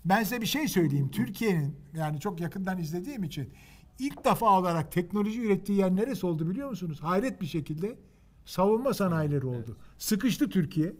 [0.05, 1.11] Ben size bir şey söyleyeyim.
[1.11, 3.53] Türkiye'nin yani çok yakından izlediğim için
[3.99, 6.99] ilk defa olarak teknoloji ürettiği yer neresi oldu biliyor musunuz?
[7.01, 7.97] Hayret bir şekilde
[8.45, 9.77] savunma sanayileri oldu.
[9.97, 10.95] Sıkıştı Türkiye.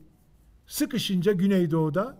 [0.67, 2.17] Sıkışınca Güneydoğu'da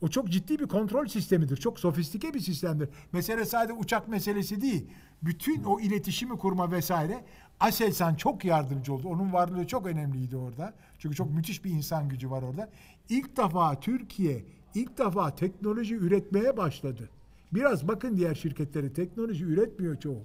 [0.00, 1.56] o çok ciddi bir kontrol sistemidir.
[1.56, 2.88] Çok sofistike bir sistemdir.
[3.12, 4.86] Mesele sadece uçak meselesi değil.
[5.22, 7.24] Bütün o iletişimi kurma vesaire
[7.60, 9.08] Aselsan çok yardımcı oldu.
[9.08, 10.74] Onun varlığı çok önemliydi orada.
[10.98, 12.70] Çünkü çok müthiş bir insan gücü var orada.
[13.08, 17.10] İlk defa Türkiye ilk defa teknoloji üretmeye başladı.
[17.54, 20.24] Biraz bakın diğer şirketleri teknoloji üretmiyor çoğu.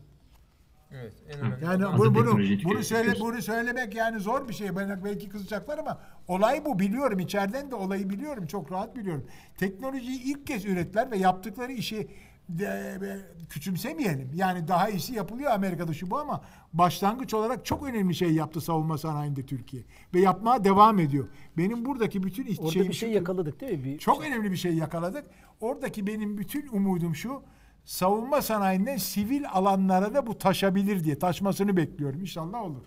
[0.91, 1.65] Evet, en önemli.
[1.65, 4.75] Yani olan- bunu, bunu, bunu, söyle, bunu söylemek yani zor bir şey.
[4.75, 7.19] Ben belki kızacaklar ama olay bu biliyorum.
[7.19, 8.47] İçeriden de olayı biliyorum.
[8.47, 9.25] Çok rahat biliyorum.
[9.57, 12.07] Teknolojiyi ilk kez ürettiler ve yaptıkları işi
[12.49, 14.31] de, de- küçümsemeyelim.
[14.35, 16.41] Yani daha iyisi yapılıyor Amerika'da şu bu ama
[16.73, 19.83] başlangıç olarak çok önemli şey yaptı savunma sanayinde Türkiye.
[20.13, 21.27] Ve yapmaya devam ediyor.
[21.57, 23.83] Benim buradaki bütün iş- Orada şeyim bir şey şu- yakaladık değil mi?
[23.83, 25.25] Bir çok önemli bir şey yakaladık.
[25.61, 27.41] Oradaki benim bütün umudum şu.
[27.85, 31.19] Savunma sanayinden sivil alanlara da bu taşabilir diye.
[31.19, 32.21] Taşmasını bekliyorum.
[32.21, 32.83] İnşallah olur.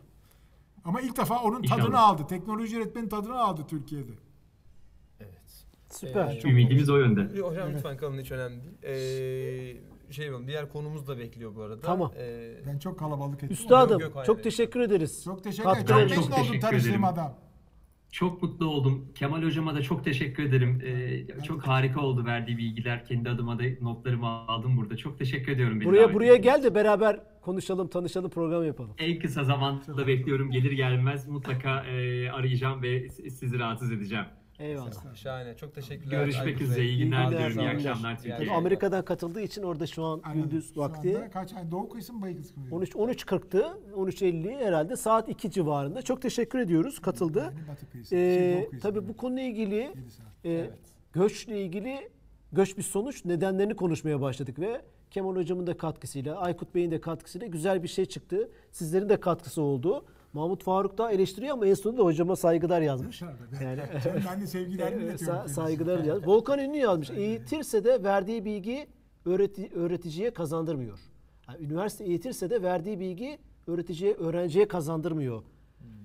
[0.85, 2.09] Ama ilk defa onun tadını İnşallah.
[2.09, 2.27] aldı.
[2.29, 4.13] Teknoloji üretmenin tadını aldı Türkiye'de.
[5.91, 6.13] Evet.
[6.13, 6.37] Süper.
[6.37, 7.41] Ee, Çok Ümidimiz o yönde.
[7.41, 9.77] Hocam lütfen kalın hiç önemli değil.
[10.09, 11.81] Ee, şey yapalım, diğer konumuz da bekliyor bu arada.
[11.81, 12.13] Tamam.
[12.19, 13.49] Ee, Ben çok kalabalık ettim.
[13.51, 15.25] Üstadım Yok, yok, hayır, çok teşekkür ederiz.
[15.25, 16.09] Çok teşekkür ederim.
[16.09, 17.05] Çok çok oldum teşekkür ederim.
[17.05, 17.35] adam.
[18.13, 19.13] Çok mutlu oldum.
[19.15, 20.83] Kemal hocama da çok teşekkür ederim.
[20.85, 23.05] Ee, çok harika oldu verdiği bilgiler.
[23.05, 24.97] Kendi adıma da notlarımı aldım burada.
[24.97, 25.81] Çok teşekkür ediyorum.
[25.85, 28.91] Buraya buraya ettiğiniz gel de beraber konuşalım, tanışalım, program yapalım.
[28.99, 30.51] En kısa zamanda bekliyorum.
[30.51, 34.25] Gelir gelmez mutlaka e, arayacağım ve sizi rahatsız edeceğim.
[34.61, 35.15] Eyvallah.
[35.15, 35.57] Şahane.
[35.57, 36.19] Çok teşekkürler.
[36.19, 36.85] Görüşmek üzere.
[36.85, 37.59] İyi günler diliyorum.
[37.59, 38.35] İyi akşamlar İyi Türkiye.
[38.35, 38.59] Tabii akşamlar.
[38.61, 40.43] Amerika'dan katıldığı için orada şu an Anladım.
[40.51, 41.17] gündüz Şu vakti.
[41.17, 41.71] anda kaç ay?
[41.71, 42.63] Doğu kısmı bayı kısmı.
[42.71, 43.59] 13 13.40'tı.
[43.97, 46.03] 13.50 herhalde saat 2 civarında.
[46.03, 46.99] Çok teşekkür ediyoruz.
[46.99, 47.39] Katıldı.
[47.39, 48.89] Yani batı kıyısı, Ee, şey, kıyısı.
[48.89, 49.93] tabii bu konuyla ilgili
[50.45, 50.71] e,
[51.13, 52.09] göçle ilgili
[52.53, 57.47] göç bir sonuç nedenlerini konuşmaya başladık ve Kemal hocamın da katkısıyla, Aykut Bey'in de katkısıyla
[57.47, 58.51] güzel bir şey çıktı.
[58.73, 60.05] Sizlerin de katkısı oldu.
[60.33, 63.23] Mahmut Faruk da eleştiriyor ama en sonunda hocama saygılar yazmış.
[63.63, 63.81] Yani
[64.31, 65.49] Ben de sevgilerimi Sa- iletiyorum.
[65.49, 66.29] saygılar yazmış.
[66.29, 67.11] Volkan Ünlü yazmış.
[67.11, 68.87] Eğitirse de verdiği bilgi
[69.27, 70.99] öğreti- öğreticiye kazandırmıyor.
[71.49, 75.43] Yani üniversite eğitirse de verdiği bilgi öğreticiye, öğrenciye kazandırmıyor.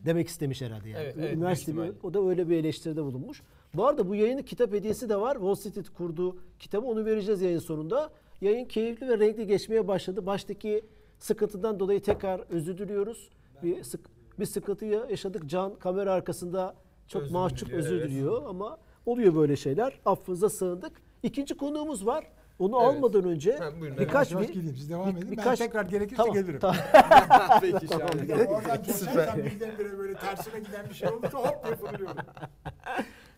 [0.06, 1.04] Demek istemiş herhalde yani.
[1.04, 1.92] Evet, evet, Üniversite ihtimalle.
[2.04, 3.42] o da öyle bir eleştiride bulunmuş.
[3.74, 5.34] Bu arada bu yayının kitap hediyesi de var.
[5.36, 8.10] Wall Street kurduğu kitabı onu vereceğiz yayın sonunda.
[8.42, 10.26] Yayın keyifli ve renkli geçmeye başladı.
[10.26, 10.82] Baştaki
[11.20, 13.30] sıkıntıdan dolayı tekrar özür diliyoruz.
[13.64, 15.50] Bir sık bir sıkıntı yaşadık.
[15.50, 16.76] Can kamera arkasında
[17.08, 18.10] çok Özür mahcup diliyor, özür evet.
[18.10, 20.00] diliyor ama oluyor böyle şeyler.
[20.06, 20.92] Affınıza sığındık.
[21.24, 22.26] İkinci konuğumuz var.
[22.60, 22.88] Onu Evet.
[22.96, 24.76] almadan önce Ha, buyurun, birkaç bir gideyim.
[24.76, 25.32] Siz devam bir- edin.
[25.32, 26.60] birkaç- ben tekrar gerekirse tamam, gelirim.
[26.60, 26.76] tamam.
[27.62, 28.46] Peki şahane.
[28.48, 32.18] Oradan geçersem birdenbire böyle tersine giden bir şey olursa hop diye fırlıyorum.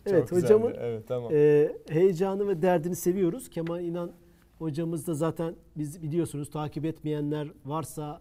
[0.06, 0.86] Evet Çok hocamın güzeldi.
[0.86, 1.32] Evet tamam.
[1.34, 3.50] Ee, heyecanı ve derdini seviyoruz.
[3.50, 4.12] Kemal İnan
[4.60, 8.18] hocamız da zaten biz biliyorsunuz takip etmeyenler varsa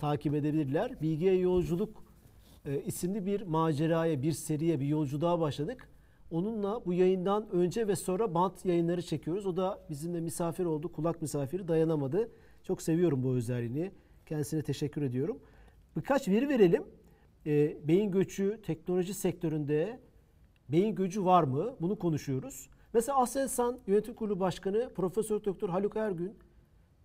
[0.00, 1.00] takip edebilirler.
[1.02, 2.02] Bilgiye Yolculuk
[2.64, 5.88] e, isimli bir maceraya, bir seriye, bir yolculuğa başladık.
[6.30, 9.46] Onunla bu yayından önce ve sonra bant yayınları çekiyoruz.
[9.46, 12.30] O da bizimle misafir oldu, kulak misafiri dayanamadı.
[12.62, 13.90] Çok seviyorum bu özelliğini.
[14.26, 15.38] Kendisine teşekkür ediyorum.
[15.96, 16.84] Birkaç veri verelim.
[17.46, 20.00] Ee, beyin göçü teknoloji sektöründe
[20.68, 21.76] beyin göçü var mı?
[21.80, 22.70] Bunu konuşuyoruz.
[22.92, 26.34] Mesela Aselsan Yönetim Kurulu Başkanı Profesör Doktor Haluk Ergün,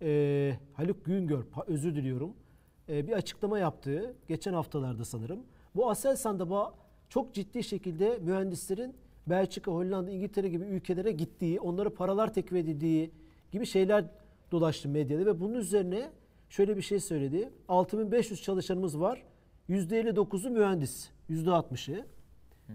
[0.02, 2.45] e, Haluk Güngör, özür diliyorum, e,
[2.88, 4.14] bir açıklama yaptı.
[4.28, 5.40] Geçen haftalarda sanırım.
[5.76, 6.72] Bu Aselsan'da ba-
[7.08, 8.94] çok ciddi şekilde mühendislerin
[9.26, 13.10] Belçika, Hollanda, İngiltere gibi ülkelere gittiği, onlara paralar teklif edildiği
[13.52, 14.04] gibi şeyler
[14.52, 16.10] dolaştı medyada ve bunun üzerine
[16.48, 17.50] şöyle bir şey söyledi.
[17.68, 19.22] 6500 çalışanımız var.
[19.68, 21.10] %59'u mühendis.
[21.30, 22.06] %60'ı.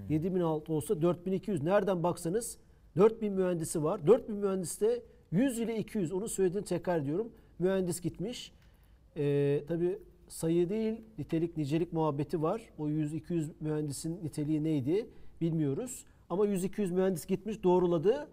[0.10, 1.64] 7006 olsa 4200.
[1.64, 2.58] Nereden baksanız
[2.98, 4.08] 4000 mühendisi var.
[4.08, 7.32] 4000 mühendiste 100 ile 200 onu söylediğini tekrar ediyorum.
[7.60, 8.52] Mühendis gitmiş.
[9.18, 12.62] Ee, tabii sayı değil nitelik nicelik muhabbeti var.
[12.78, 15.10] O 100-200 mühendisin niteliği neydi
[15.42, 16.06] bilmiyoruz.
[16.30, 18.28] Ama 100-200 mühendis gitmiş doğruladı.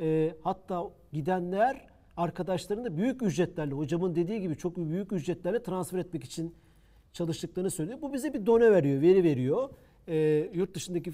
[0.00, 6.24] Ee, hatta gidenler arkadaşlarını da büyük ücretlerle hocamın dediği gibi çok büyük ücretlerle transfer etmek
[6.24, 6.54] için
[7.12, 7.98] çalıştıklarını söylüyor.
[8.02, 9.68] Bu bize bir done veriyor, veri veriyor.
[10.08, 11.12] Ee, yurt dışındaki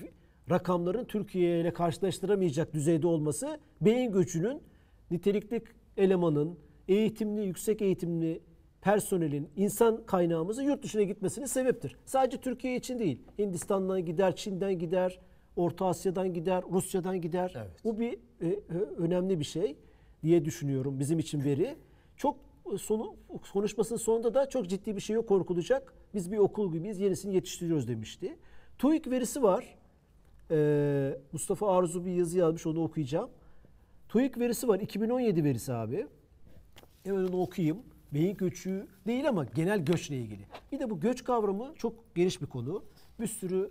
[0.50, 4.62] rakamların Türkiye ile karşılaştıramayacak düzeyde olması beyin göçünün
[5.10, 5.62] nitelikli
[5.96, 8.40] elemanın, eğitimli, yüksek eğitimli
[8.80, 11.96] personelin, insan kaynağımızın yurt dışına gitmesine sebeptir.
[12.04, 13.22] Sadece Türkiye için değil.
[13.38, 15.18] Hindistan'dan gider, Çin'den gider,
[15.56, 17.52] Orta Asya'dan gider, Rusya'dan gider.
[17.56, 17.84] Evet.
[17.84, 18.58] Bu bir e, e,
[18.98, 19.76] önemli bir şey
[20.22, 21.76] diye düşünüyorum bizim için veri.
[22.16, 22.36] Çok
[22.74, 23.16] e, sonu
[23.52, 25.94] konuşmasının sonunda da çok ciddi bir şey yok korkulacak.
[26.14, 28.36] Biz bir okul gibiyiz, yenisini yetiştiriyoruz demişti.
[28.78, 29.78] TÜİK verisi var.
[30.50, 33.30] Ee, Mustafa Arzu bir yazı yazmış onu okuyacağım.
[34.08, 34.80] TÜİK verisi var.
[34.80, 36.06] 2017 verisi abi.
[37.04, 37.82] Hemen onu okuyayım.
[38.14, 40.46] Beyin göçü değil ama genel göçle ilgili.
[40.72, 42.84] Bir de bu göç kavramı çok geniş bir konu.
[43.20, 43.70] Bir sürü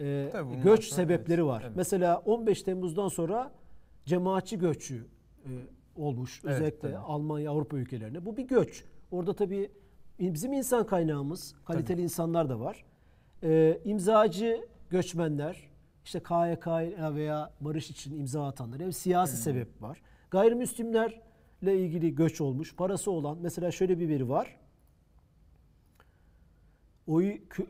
[0.00, 1.62] e, Tabii göç sebepleri evet, var.
[1.66, 1.76] evet.
[1.76, 3.52] Mesela 15 Temmuz'dan sonra
[4.04, 5.06] cemaatçi göçü
[5.44, 5.50] e,
[5.96, 6.40] olmuş.
[6.44, 6.96] Evet, Özellikle tabii.
[6.96, 8.24] Almanya, Avrupa ülkelerine.
[8.24, 8.84] Bu bir göç.
[9.10, 9.70] Orada tabii
[10.20, 12.84] bizim insan kaynağımız, kaliteli insanlar da var.
[13.42, 15.70] E, imzacı göçmenler,
[16.04, 16.66] işte KYK
[17.14, 20.02] veya barış için imza atanlar, hem siyasi sebep var.
[21.64, 23.38] Gayrimüslimlerle ilgili göç olmuş, parası olan.
[23.42, 24.56] Mesela şöyle bir veri var.
[27.06, 27.20] O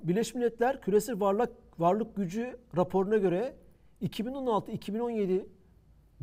[0.02, 3.54] Birleşmiş Milletler Küresel Varlık Varlık Gücü raporuna göre
[4.02, 5.46] 2016-2017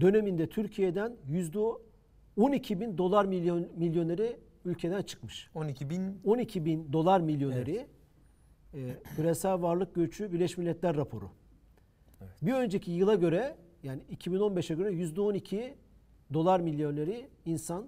[0.01, 1.59] döneminde Türkiye'den yüzde
[2.37, 5.49] 12 bin dolar milyon milyoneri ülkeden çıkmış.
[5.55, 7.87] 12 bin 12 bin dolar milyoneri
[8.73, 8.79] e,
[9.15, 11.29] küresel varlık göçü Birleşmiş Milletler raporu.
[12.41, 15.73] Bir önceki yıla göre yani 2015'e göre yüzde 12
[16.33, 17.85] dolar milyoneri insan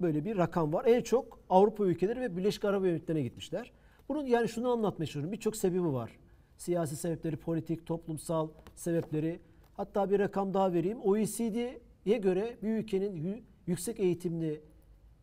[0.00, 0.84] böyle bir rakam var.
[0.84, 3.72] En çok Avrupa ülkeleri ve Birleşik Arap Emirlikleri'ne gitmişler.
[4.08, 5.32] Bunun yani şunu anlatmaya çalışıyorum.
[5.32, 6.10] Birçok sebebi var.
[6.56, 9.40] Siyasi sebepleri, politik, toplumsal sebepleri.
[9.76, 10.98] Hatta bir rakam daha vereyim.
[11.04, 14.60] OECD'ye göre bir ülkenin yü- yüksek eğitimli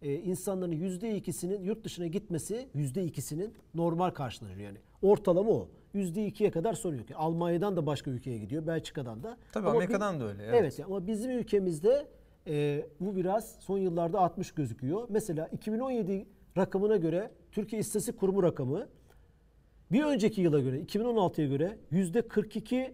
[0.02, 4.78] e, insanların yüzde ikisinin yurt dışına gitmesi yüzde ikisinin normal karşılanıyor yani.
[5.02, 5.68] Ortalama o.
[5.94, 7.10] Yüzde ikiye kadar yok.
[7.10, 8.68] Yani Almanya'dan da başka ülkeye gidiyor.
[8.68, 9.38] Belçika'dan da.
[9.52, 10.44] Tabii Ama Amerika'dan bir- da öyle.
[10.44, 10.80] Evet.
[10.86, 12.08] ama bizim ülkemizde
[12.48, 15.08] e, bu biraz son yıllarda artmış gözüküyor.
[15.10, 16.26] Mesela 2017
[16.58, 18.88] rakamına göre Türkiye İstatistik Kurumu rakamı
[19.92, 22.94] bir önceki yıla göre 2016'ya göre yüzde 42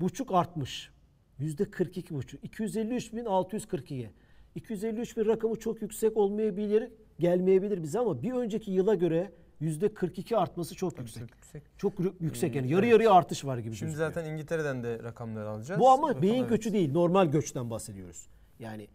[0.00, 0.90] buçuk artmış.
[1.38, 2.44] Yüzde 42 buçuk.
[2.44, 4.06] 253.642.
[4.54, 6.88] 253 bin rakamı çok yüksek olmayabilir,
[7.18, 11.22] gelmeyebilir bize ama bir önceki yıla göre yüzde 42 artması çok yüksek.
[11.22, 11.62] Yüksek, yüksek.
[11.78, 12.92] Çok yü- yüksek yani Ee, yarı evet.
[12.92, 14.12] yarıya artış var gibi Şimdi gözüküyor.
[14.14, 15.80] zaten İngiltere'den de rakamları alacağız.
[15.80, 18.26] Bu ama beyin göçü değil, normal göçten bahsediyoruz.
[18.60, 18.88] Yani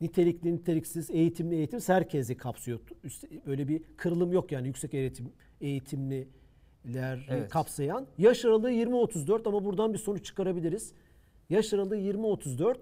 [0.00, 2.80] nitelikli, niteliksiz, eğitimli, eğitimsiz herkesi kapsıyor.
[3.04, 7.48] Üst- Öyle bir kırılım yok yani yüksek eğitim eğitimliler Evet.
[7.50, 8.06] kapsayan.
[8.18, 10.92] Yaş aralığı 20-34 ama buradan bir sonuç çıkarabiliriz.
[11.50, 12.76] Yaş aralığı 20-34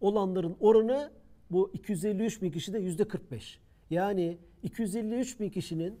[0.00, 1.10] olanların oranı
[1.50, 3.58] bu 253 bin kişide yüzde 45.
[3.90, 5.94] Yani 253 bin kişinin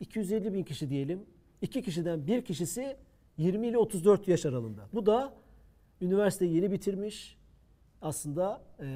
[0.00, 1.20] 250 bin kişi diyelim.
[1.62, 2.96] iki kişiden bir kişisi
[3.38, 4.88] 20 ile 34 yaş aralığında.
[4.94, 5.34] Bu da
[6.00, 7.36] üniversiteyi yeni bitirmiş
[8.02, 8.88] aslında e, e,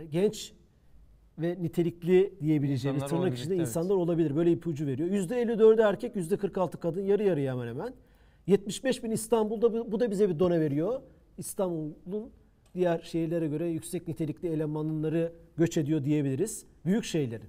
[0.00, 0.52] e, genç
[1.38, 3.66] ve nitelikli diyebileceğimiz İnsanlar tırnak içinde evet.
[3.66, 4.36] insanlar olabilir.
[4.36, 5.08] Böyle ipucu veriyor.
[5.08, 7.94] %54'ü erkek, %46 kadın, yarı yarıya hemen hemen.
[8.46, 11.02] 75 bin İstanbul'da bu- da bize bir done veriyor.
[11.38, 12.30] İstanbul'un
[12.74, 16.66] diğer şehirlere göre yüksek nitelikli elemanları göç ediyor diyebiliriz.
[16.84, 17.48] Büyük şehirlerin.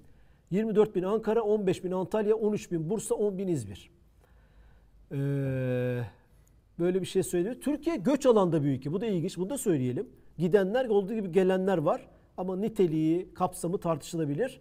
[0.52, 3.92] 24 bin Ankara, 15 bin Antalya, 13 bin Bursa, 10 bin İzmir.
[5.12, 5.16] Ee,
[6.80, 7.56] böyle bir şey söylüyor.
[7.62, 8.92] Türkiye göç alanda ülke.
[8.92, 9.38] Bu da ilginç.
[9.38, 10.10] Bunu da söyleyelim.
[10.38, 12.08] Gidenler olduğu gibi gelenler var.
[12.38, 14.60] Ama niteliği, kapsamı tartışılabilir.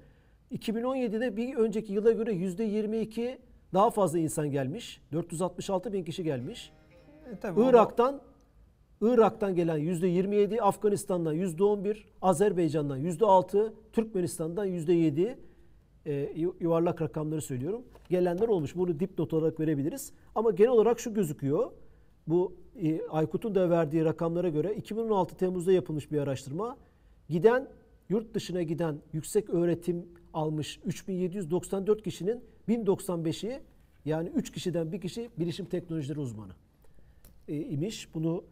[0.52, 3.38] 2017'de bir önceki yıla göre %22
[3.74, 5.00] daha fazla insan gelmiş.
[5.12, 6.72] 466 bin kişi gelmiş.
[7.32, 8.20] E, tabii o da- Irak'tan
[9.00, 15.36] Irak'tan gelen %27, Afganistan'dan %11, Azerbaycan'dan %6, Türkmenistan'dan %7
[16.07, 17.82] e, yu- yuvarlak rakamları söylüyorum.
[18.11, 18.76] Gelenler olmuş.
[18.76, 20.12] Bunu dipnot olarak verebiliriz.
[20.34, 21.70] Ama genel olarak şu gözüküyor.
[22.26, 22.53] Bu
[23.11, 26.77] Aykut'un da verdiği rakamlara göre 2016 Temmuz'da yapılmış bir araştırma.
[27.29, 27.68] Giden
[28.09, 33.61] yurt dışına giden yüksek öğretim almış 3794 kişinin 1095'i
[34.05, 36.53] yani 3 kişiden bir kişi bilişim teknolojileri uzmanı
[37.49, 38.14] e, imiş.
[38.14, 38.45] Bunu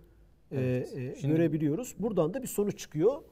[0.53, 0.97] Evet.
[0.97, 1.95] e, Şimdi- görebiliyoruz.
[1.99, 3.23] Buradan da bir sonuç çıkıyor.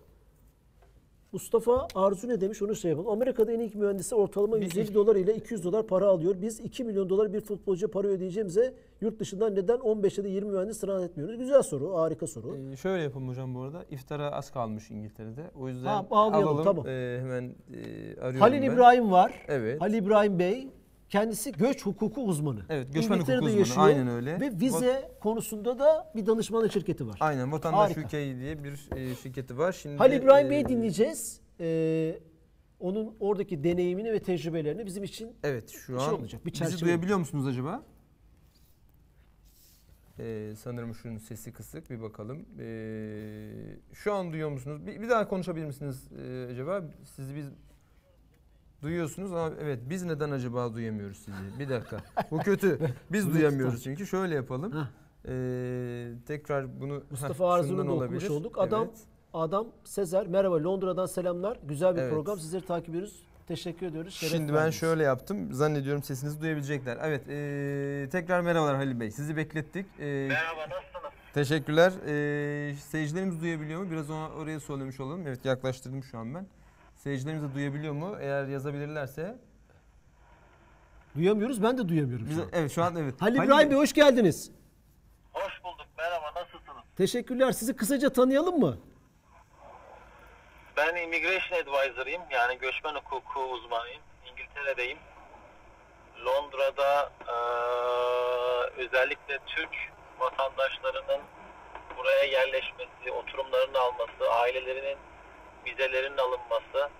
[1.33, 3.09] Mustafa Arzu ne demiş onu şey yapalım.
[3.11, 6.35] Amerika'da en iyi mühendisi ortalama Bir- 150 dolar ile 200 dolar para alıyor.
[6.43, 10.51] Biz 2 milyon dolar bir futbolcuya para ödeyeceğimize yurt dışından neden 15 ya da 20
[10.51, 11.39] mühendis sınav etmiyoruz?
[11.39, 12.57] Güzel soru, harika soru.
[12.73, 13.85] Ee, şöyle yapalım hocam bu arada.
[13.91, 15.43] İftara az kalmış İngiltere'de.
[15.61, 16.65] O yüzden Ha, alalım.
[16.65, 16.87] tamam.
[16.89, 17.43] Ee, hemen
[17.75, 17.81] e,
[18.21, 18.73] arıyorum Halil ben.
[18.73, 19.45] İbrahim var.
[19.49, 19.81] Evet.
[19.81, 20.69] Halil İbrahim Bey
[21.11, 22.61] kendisi göç hukuku uzmanı.
[22.69, 23.59] Evet, göçmen hukuku uzmanı.
[23.59, 24.41] yaşıyor Aynen öyle.
[24.41, 27.17] Ve vize konusunda da bir danışmanlık şirketi var.
[27.21, 28.01] Aynen Vatandaş Harika.
[28.01, 29.73] UK diye bir e, şirketi var.
[29.73, 31.41] Şimdi Halil İbrahim e, Bey'i dinleyeceğiz.
[31.61, 32.19] Ee,
[32.81, 36.81] onun oradaki deneyimini ve tecrübelerini bizim için Evet şu şey an olacak, bir bizi çerçeve
[36.81, 37.83] duyabiliyor musunuz acaba?
[40.19, 42.47] Ee, sanırım şunun sesi kısık bir bakalım.
[42.59, 43.51] Ee,
[43.93, 44.87] şu an duyuyor musunuz?
[44.87, 46.85] Bir, bir daha konuşabilir misiniz e, acaba?
[47.05, 47.47] Sizi biz
[48.83, 51.59] duyuyorsunuz ama evet biz neden acaba duyamıyoruz sizi?
[51.59, 51.97] Bir dakika.
[52.31, 52.79] Bu kötü.
[53.13, 54.07] Biz duyamıyoruz çünkü.
[54.07, 54.73] Şöyle yapalım.
[55.29, 58.59] Ee, tekrar bunu Mustafa Heh, Arzu'nu şundan da okumuş olduk.
[58.59, 58.99] Adam Evet.
[59.35, 61.59] Adam Sezer merhaba Londra'dan selamlar.
[61.65, 62.13] Güzel bir Evet.
[62.13, 62.39] program.
[62.39, 63.23] Sizleri takip ediyoruz.
[63.49, 64.15] Teşekkür ediyoruz.
[64.15, 65.53] Şeref Şimdi ben şöyle yaptım.
[65.53, 66.99] Zannediyorum sesinizi duyabilecekler.
[67.03, 69.11] Evet, eee, tekrar merhabalar Halil Bey.
[69.11, 69.87] Sizi beklettik.
[69.99, 71.13] Merhaba, nasılsınız?
[71.35, 71.93] Teşekkürler.
[72.07, 73.91] Eee seyircilerimiz duyabiliyor mu?
[73.91, 75.27] Biraz ona, oraya söylemiş olalım.
[75.27, 76.47] Evet, yaklaştırdım şu an ben.
[77.09, 78.17] Seyircilerimiz de duyabiliyor mu?
[78.21, 79.37] Eğer yazabilirlerse.
[81.17, 81.63] Duyamıyoruz.
[81.63, 82.27] Ben de duyamıyorum.
[82.27, 82.49] şu Bize, an.
[82.53, 83.23] evet, şu an evet.
[83.23, 84.51] Halil İbrahim Bey hoş geldiniz.
[85.33, 85.87] Hoş bulduk.
[85.99, 86.83] Merhaba, nasılsınız?
[86.97, 87.53] Teşekkürler.
[87.53, 88.79] Sizi kısaca tanıyalım mı?
[90.77, 92.23] Ben Immigration Advisor'ıyım.
[92.31, 94.03] Yani göçmen hukuku uzmanıyım.
[94.33, 94.99] İngiltere'deyim.
[96.27, 99.71] Londra'da eee, özellikle Türk
[100.21, 101.21] vatandaşlarının
[101.99, 104.99] buraya yerleşmesi, oturumlarını alması, ailelerinin
[105.73, 106.91] vizelerinin alınması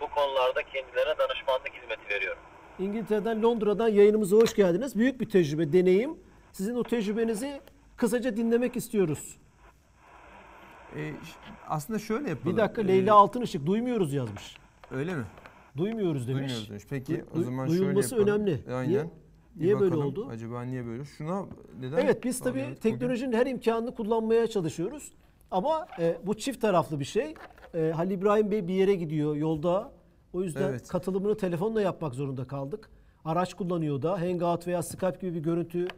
[0.00, 2.42] bu konularda kendilerine danışmanlık hizmeti veriyorum.
[2.78, 4.96] İngiltere'den Londra'dan yayınımıza hoş geldiniz.
[4.98, 6.16] Büyük bir tecrübe, deneyim.
[6.52, 7.60] Sizin o tecrübenizi
[7.96, 9.36] kısaca dinlemek istiyoruz.
[10.96, 11.32] Eee, ş-
[11.68, 12.52] aslında şöyle yapalım.
[12.56, 14.56] Bir dakika Eee, Leyla Altınışık duymuyoruz yazmış.
[14.90, 15.24] Öyle mi?
[15.76, 16.38] Duymuyoruz demiş.
[16.40, 16.84] Duymuyoruz demiş.
[16.90, 18.46] Peki Du- o zaman duyulması şöyle yapalım.
[18.46, 18.74] önemli.
[18.74, 18.88] Aynen.
[18.90, 19.06] Niye-
[19.54, 20.28] Bir niye böyle oldu?
[20.32, 21.04] Acaba niye böyle?
[21.04, 21.44] Şuna
[21.80, 21.96] neden?
[21.98, 25.12] Evet biz tabii evet, bugün- teknolojinin her imkanını kullanmaya çalışıyoruz.
[25.50, 27.34] Ama e, bu çift taraflı bir şey.
[27.74, 29.92] E, Halil İbrahim Bey bir yere gidiyor yolda.
[30.32, 30.88] O yüzden Evet.
[30.88, 32.90] katılımını telefonla yapmak zorunda kaldık.
[33.24, 35.88] Araç kullanıyor da Hangout veya Skype gibi bir görüntü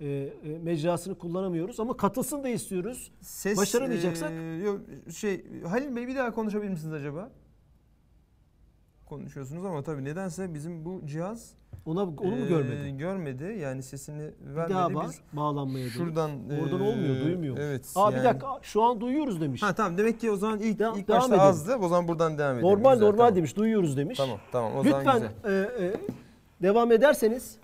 [0.00, 0.30] e, e,
[0.62, 1.80] mecrasını kullanamıyoruz.
[1.80, 3.12] Ama katılsın da istiyoruz.
[3.20, 4.30] Ses, Başaramayacaksak?
[4.30, 4.80] eee, yok,
[5.14, 7.30] şey Halil Bey bir daha konuşabilir misiniz acaba?
[9.08, 11.50] Konuşuyorsunuz ama tabii nedense bizim bu cihaz
[11.86, 12.96] Ona onu mu görmedi?
[12.98, 13.56] Görmedi.
[13.60, 14.74] Yani sesini Bir vermedi.
[14.74, 15.06] daha var.
[15.08, 17.56] Biz Bağlanmaya şuradan Oradan eee, olmuyor, duymuyor.
[17.58, 17.92] Evet.
[17.96, 19.62] Aa bir yani- dakika şu an duyuyoruz demiş.
[19.62, 21.48] Ha tamam demek ki o zaman ilk Devam- ilk devam başta edelim.
[21.48, 21.76] azdı.
[21.76, 22.68] O zaman buradan devam edelim.
[22.70, 23.36] normal Güzel, normal tamam.
[23.36, 23.56] demiş.
[23.56, 24.16] Duyuyoruz demiş.
[24.18, 25.80] Tamam tamam o zaman Lütfen güzel.
[25.80, 25.92] e, e,
[26.62, 27.56] devam ederseniz.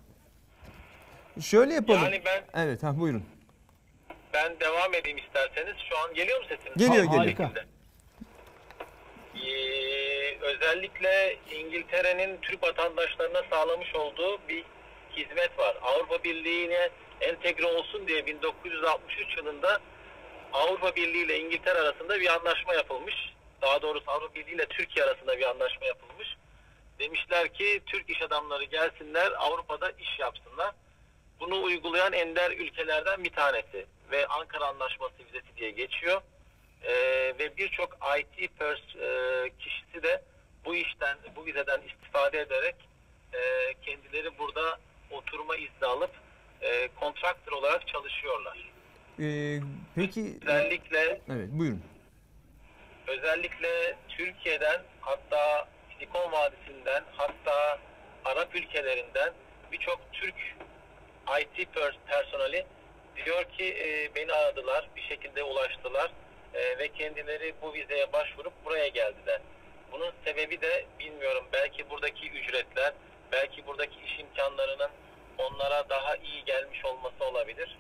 [1.41, 2.01] Şöyle yapalım.
[2.03, 3.23] Yani ben Evet ha buyurun.
[4.35, 5.77] ben devam edeyim isterseniz.
[5.89, 6.73] Şu an geliyor mu sesim?
[6.77, 7.39] Geliyor, Ha- geliyor.
[7.39, 7.61] Harika.
[9.35, 9.41] Ee,
[10.41, 14.65] özellikle İngiltere'nin Türk vatandaşlarına sağlamış olduğu bir
[15.17, 15.77] hizmet var.
[15.83, 16.89] Avrupa Birliği'ne
[17.21, 19.81] entegre olsun diye 1963 yılında
[20.53, 23.15] Avrupa Birliği ile İngiltere arasında bir anlaşma yapılmış.
[23.63, 26.37] Daha doğrusu Avrupa Birliği ile Türkiye arasında bir anlaşma yapılmış.
[26.99, 30.75] Demişler ki Türk iş adamları gelsinler Avrupa'da iş yapsınlar.
[31.41, 36.23] Bunu uygulayan ender ülkelerden bir tanesi ve Ankara Anlaşması vizesi diye geçiyor.
[36.85, 36.93] Ee,
[37.39, 39.09] ve birçok IT pers e,
[39.59, 40.23] kişisi de
[40.65, 42.75] bu işten, bu vizeden istifade ederek
[43.33, 43.39] e,
[43.83, 44.79] kendileri burada
[45.11, 46.11] oturma izni alıp
[46.63, 48.71] e, kontraktör olarak çalışıyorlar.
[49.21, 49.59] Ee,
[49.95, 51.83] peki Özellikle evet buyurun.
[53.07, 57.79] özellikle Türkiye'den hatta Silikon Vadisi'nden hatta
[58.25, 59.33] Arap ülkelerinden
[59.73, 60.35] birçok Türk
[61.41, 62.67] IT pers- personeli
[63.25, 66.11] diyor ki e, beni aradılar bir şekilde ulaştılar
[66.55, 69.41] e, ve kendileri bu vizeye başvurup buraya geldiler.
[69.93, 72.93] Bunun sebebi de bilmiyorum belki buradaki ücretler
[73.33, 74.91] belki buradaki iş imkanlarının
[75.39, 77.79] onlara daha iyi gelmiş olması olabilir.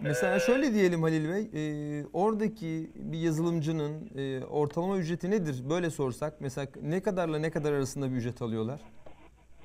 [0.00, 5.70] Mesela Ee, şöyle diyelim Halil Bey, e, oradaki bir yazılımcının e, ortalama ücreti nedir?
[5.70, 8.80] Böyle sorsak mesela ne kadarla ne kadar arasında bir ücret alıyorlar?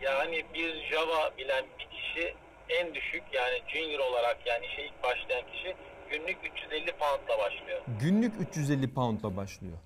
[0.01, 2.33] Yani bir Java bilen bir kişi
[2.69, 5.75] en düşük yani junior olarak yani işe ilk başlayan kişi
[6.11, 7.81] günlük 350 poundla başlıyor.
[8.01, 9.77] Günlük 350 poundla başlıyor.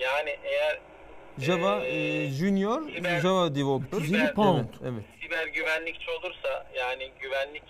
[0.00, 0.80] Yani eğer
[1.38, 3.98] Java Ee, e, Junior, siber- Java Developer.
[3.98, 4.58] 350 pound.
[4.58, 5.04] Evet, evet.
[5.22, 7.62] siber güvenlikçi olursa yani güvenlik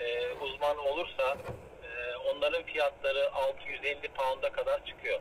[0.00, 1.36] e, uzmanı olursa
[1.82, 1.88] e,
[2.36, 5.20] onların fiyatları 650 pound'a kadar çıkıyor.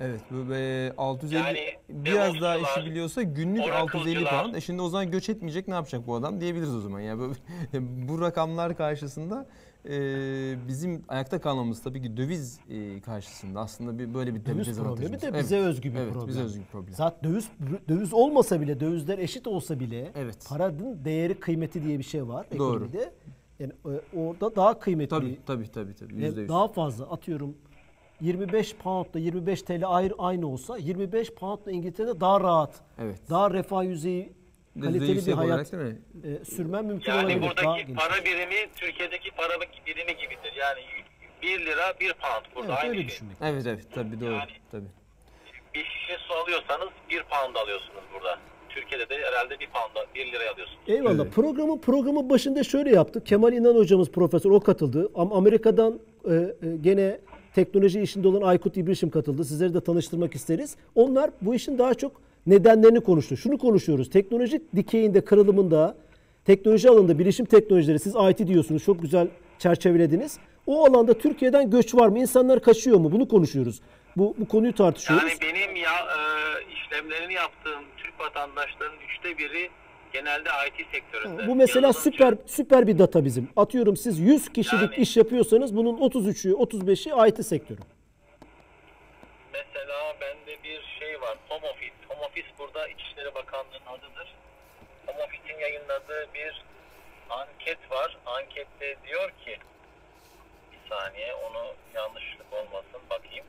[0.00, 4.54] Evet, bu ve 650 Yani biraz daha işi biliyorsa günlük 650 Oracle'cılar- pound.
[4.54, 7.00] E şimdi o zaman göç etmeyecek ne yapacak bu adam diyebiliriz o zaman.
[7.00, 7.32] Yani bu,
[8.08, 9.46] bu rakamlar karşısında
[9.88, 15.20] e, bizim ayakta kalmamız tabii ki döviz e, karşısında aslında bir böyle bir Döviz problemi
[15.20, 16.28] de bize Evet, özgü bir evet, problem.
[16.28, 16.94] bize özgü bir problem.
[16.94, 17.48] Zaten döviz
[17.88, 20.46] döviz olmasa bile dövizler eşit olsa bile Evet.
[20.48, 22.74] paranın değeri kıymeti diye bir şey var Doğru.
[22.76, 23.12] ekonomide.
[23.60, 23.72] Yani
[24.14, 25.08] e, orada daha kıymetli.
[25.08, 26.16] Tabii tabii tabii tabii.
[26.16, 26.48] ve Yüzde yüz.
[26.48, 27.54] daha fazla atıyorum
[28.20, 33.20] 25 poundla 25 TL ayrı aynı olsa 25 poundla İngiltere'de daha rahat, Evet.
[33.30, 34.32] daha refah yüzeyi
[34.82, 35.98] kaliteli bir hayat olarak değil mi?
[36.40, 37.40] e, sürmen mümkün Yani olabilir.
[37.42, 39.54] Daha buradaki para birimi Türkiye'deki para
[39.86, 40.52] birimi gibidir.
[40.58, 40.80] Yani
[41.42, 43.08] 1 lira 1 pound burada Evet, aynı öyle şey.
[43.08, 43.36] düşünmek.
[43.42, 44.32] Evet evet tabii doğru.
[44.32, 44.84] Yani- Tabii.
[45.74, 48.38] Bir şişe su alıyorsanız 1 pound alıyorsunuz burada.
[48.68, 50.80] Türkiye'de de herhalde 1 pound 1 liraya alıyorsunuz.
[50.88, 51.22] Eyvallah.
[51.24, 51.32] Evet.
[51.34, 53.26] Programın programın başında şöyle yaptık.
[53.26, 55.08] Kemal İnan hocamız profesör o katıldı.
[55.14, 57.20] Ama Amerika'dan e, e, gene
[57.54, 59.44] teknoloji işinde olan Aykut İbrişim katıldı.
[59.44, 60.76] Sizleri de tanıştırmak isteriz.
[60.94, 62.12] Onlar bu işin daha çok
[62.46, 63.36] nedenlerini konuştu.
[63.36, 64.10] Şunu konuşuyoruz.
[64.10, 65.96] Teknolojik dikeyinde, kırılımında,
[66.44, 68.84] teknoloji alanında bilişim teknolojileri siz IT diyorsunuz.
[68.84, 69.28] Çok güzel
[69.58, 70.38] çerçevelediniz.
[70.66, 72.18] O alanda Türkiye'den göç var mı?
[72.18, 73.12] İnsanlar kaçıyor mu?
[73.12, 73.80] Bunu konuşuyoruz.
[74.16, 75.28] Bu, bu konuyu tartışıyoruz.
[75.30, 76.18] Yani benim ya e,
[76.74, 79.68] işlemlerini yaptığım Türk vatandaşlarının üçte biri
[80.12, 81.46] genelde IT sektöründe.
[81.48, 82.10] Bu mesela Yazılımcı.
[82.16, 83.48] süper süper bir data bizim.
[83.56, 87.78] Atıyorum siz 100 kişilik Yani- iş yapıyorsanız bunun 33'ü 35'i IT sektörü.
[89.52, 91.38] Mesela bende bir şey var.
[91.48, 91.92] Home Office.
[92.08, 92.86] Home Office burada
[93.54, 94.34] Bakanlığı'nın adıdır.
[95.06, 96.64] Home Office'in yayınladığı bir
[97.30, 98.16] anket var.
[98.26, 99.58] Ankette diyor ki
[100.72, 103.44] bir saniye onu yanlışlık olmasın bakayım.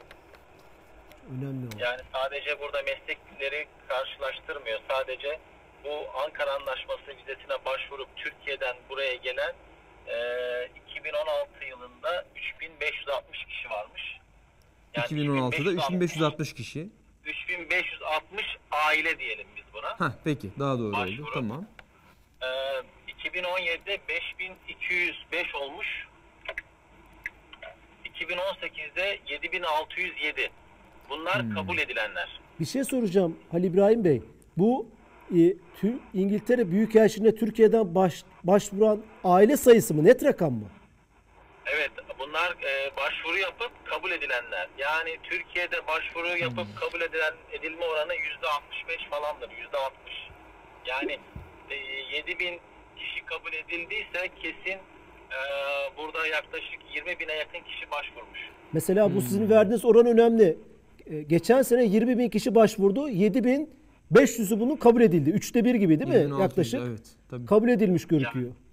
[1.30, 1.80] Önemli o.
[1.80, 4.80] Yani sadece burada meslekleri karşılaştırmıyor.
[4.89, 5.39] Sadece
[5.84, 9.53] bu Ankara Anlaşması vizesine başvurup Türkiye'den buraya gelen
[10.08, 10.16] e,
[10.89, 14.20] 2016 yılında 3560 kişi varmış.
[14.93, 16.89] Yani 2016'da 3560 kişi.
[17.26, 19.88] 3560 aile diyelim biz buna.
[19.99, 20.97] Hah peki daha doğru oldu.
[20.97, 21.34] Başvuru.
[21.34, 21.65] Tamam.
[22.41, 22.45] Ee,
[23.28, 26.07] 2017'de 5205 olmuş.
[28.05, 30.49] 2018'de 7607.
[31.09, 31.53] Bunlar Hmm.
[31.53, 32.39] kabul edilenler.
[32.59, 34.21] Bir şey soracağım Halil İbrahim Bey.
[34.57, 34.88] Bu
[35.32, 35.36] e,
[35.82, 40.03] Tü- İngiltere Büyükelçiliğine Türkiye'den baş, başvuran aile sayısı mı?
[40.05, 40.69] Net rakam mı?
[41.65, 44.68] Evet, bunlar e, başvuru yapıp kabul edilenler.
[44.78, 50.13] Yani Türkiye'de başvuru yapıp kabul edilen edilme oranı yüzde 65 falandır, yüzde 60.
[50.86, 51.20] Yani
[51.70, 51.76] e,
[52.16, 52.59] 7000
[52.97, 54.80] kişi kabul edildiyse kesin
[55.36, 55.39] e,
[55.97, 58.39] burada yaklaşık 20 bine yakın kişi başvurmuş.
[58.74, 60.57] Mesela bu sizin verdiğiniz oran önemli.
[61.05, 63.09] E, geçen sene 20 bin kişi başvurdu.
[63.09, 63.70] 7 bin
[64.13, 65.30] 500'ü bunun kabul edildi.
[65.30, 66.82] Üçte bir gibi değil mi 2600, yaklaşık?
[66.88, 67.07] Evet.
[67.30, 67.45] Tabii.
[67.45, 68.45] Kabul edilmiş gözüküyor.
[68.45, 68.64] Evet.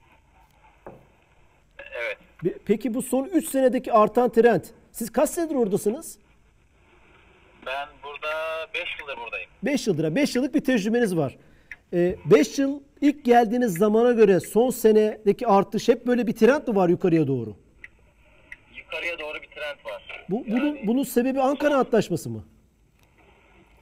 [2.67, 4.65] Peki bu son 3 senedeki artan trend.
[4.93, 6.19] Siz kaç senedir oradasınız?
[7.67, 8.29] Ben burada
[8.75, 9.51] 5 yıldır buradayım.
[9.63, 10.15] 5 yıldır.
[10.15, 11.37] 5 yıllık bir tecrübeniz var.
[11.93, 16.89] 5 yıl ilk geldiğiniz zamana göre son senedeki artış hep böyle bir trend mi var
[16.89, 17.57] yukarıya doğru?
[18.77, 20.27] Yukarıya doğru bir trend var.
[20.31, 22.45] Bu, bunun, Yani bunun sebebi Ankara Antlaşması mı?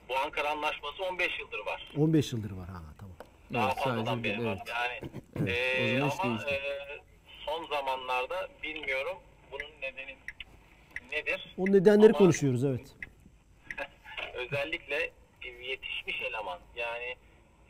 [0.09, 1.93] bu Ankara Anlaşması 15 yıldır var.
[1.99, 2.69] 15 yıldır var.
[2.69, 3.17] Ha, tamam.
[3.53, 4.59] Daha Evet, fazladan beri bir- var.
[4.59, 4.69] evet.
[4.75, 6.51] Yani Evet, eee, o zaman hiç ama.
[7.51, 9.19] Son zamanlarda bilmiyorum
[9.53, 10.17] bunun nedeni
[11.13, 11.55] nedir?
[11.59, 12.97] O nedenleri Ama- konuşuyoruz evet.
[14.35, 15.11] Özellikle
[15.63, 17.17] yetişmiş eleman yani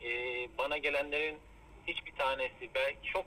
[0.01, 1.37] eee, bana gelenlerin
[1.87, 3.25] hiçbir tanesi belki çok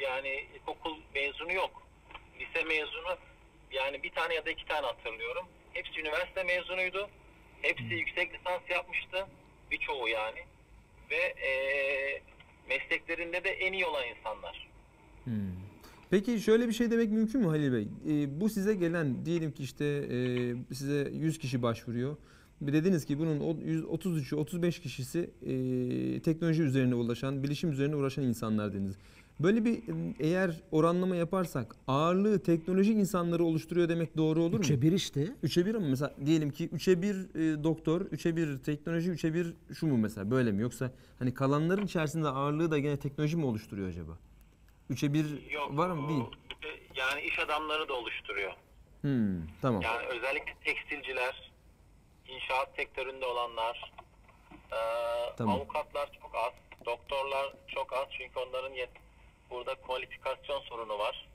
[0.00, 1.82] yani ilkokul mezunu yok.
[2.40, 3.16] Lise mezunu
[3.72, 5.46] yani bir tane ya da iki tane hatırlıyorum.
[5.72, 7.10] Hepsi üniversite mezunuydu.
[7.62, 9.26] Hepsi yüksek lisans yapmıştı.
[9.70, 10.44] Birçoğu yani.
[11.10, 12.22] Ve eee,
[12.68, 14.70] mesleklerinde de en iyi olan insanlar.
[16.10, 17.88] Peki şöyle bir şey demek mümkün mü Halil Bey?
[18.08, 22.16] Ee, bu size gelen diyelim ki işte e, size 100 kişi başvuruyor.
[22.60, 28.24] Bir Dediniz ki bunun o 133'ü 35 kişisi e, teknoloji üzerine ulaşan, bilişim üzerine uğraşan
[28.24, 28.94] insanlar dediniz.
[29.40, 34.60] Böyle bir e, eğer oranlama yaparsak ağırlığı teknoloji insanları oluşturuyor demek doğru olur mu?
[34.60, 35.28] Üçe bir işte.
[35.44, 39.54] 3'e 1 ama mesela diyelim ki 3'e 1 e, doktor, 3'e 1 teknoloji, 3'e 1
[39.72, 40.62] şu mu mesela böyle mi?
[40.62, 44.18] Yoksa hani kalanların içerisinde ağırlığı da gene teknoloji mi oluşturuyor acaba?
[44.90, 45.76] 3'e 1 Yok.
[45.78, 46.08] var mı?
[46.08, 46.24] Değil.
[46.96, 48.52] Yani iş adamları da oluşturuyor.
[49.00, 49.82] Hmm, tamam.
[49.82, 51.50] Yani özellikle tekstilciler,
[52.28, 53.92] inşaat sektöründe olanlar,
[54.72, 54.78] eee,
[55.36, 55.56] Tamam.
[55.56, 56.52] avukatlar çok az,
[56.86, 58.90] doktorlar çok az çünkü onların yet
[59.50, 61.28] burada kualifikasyon sorunu var.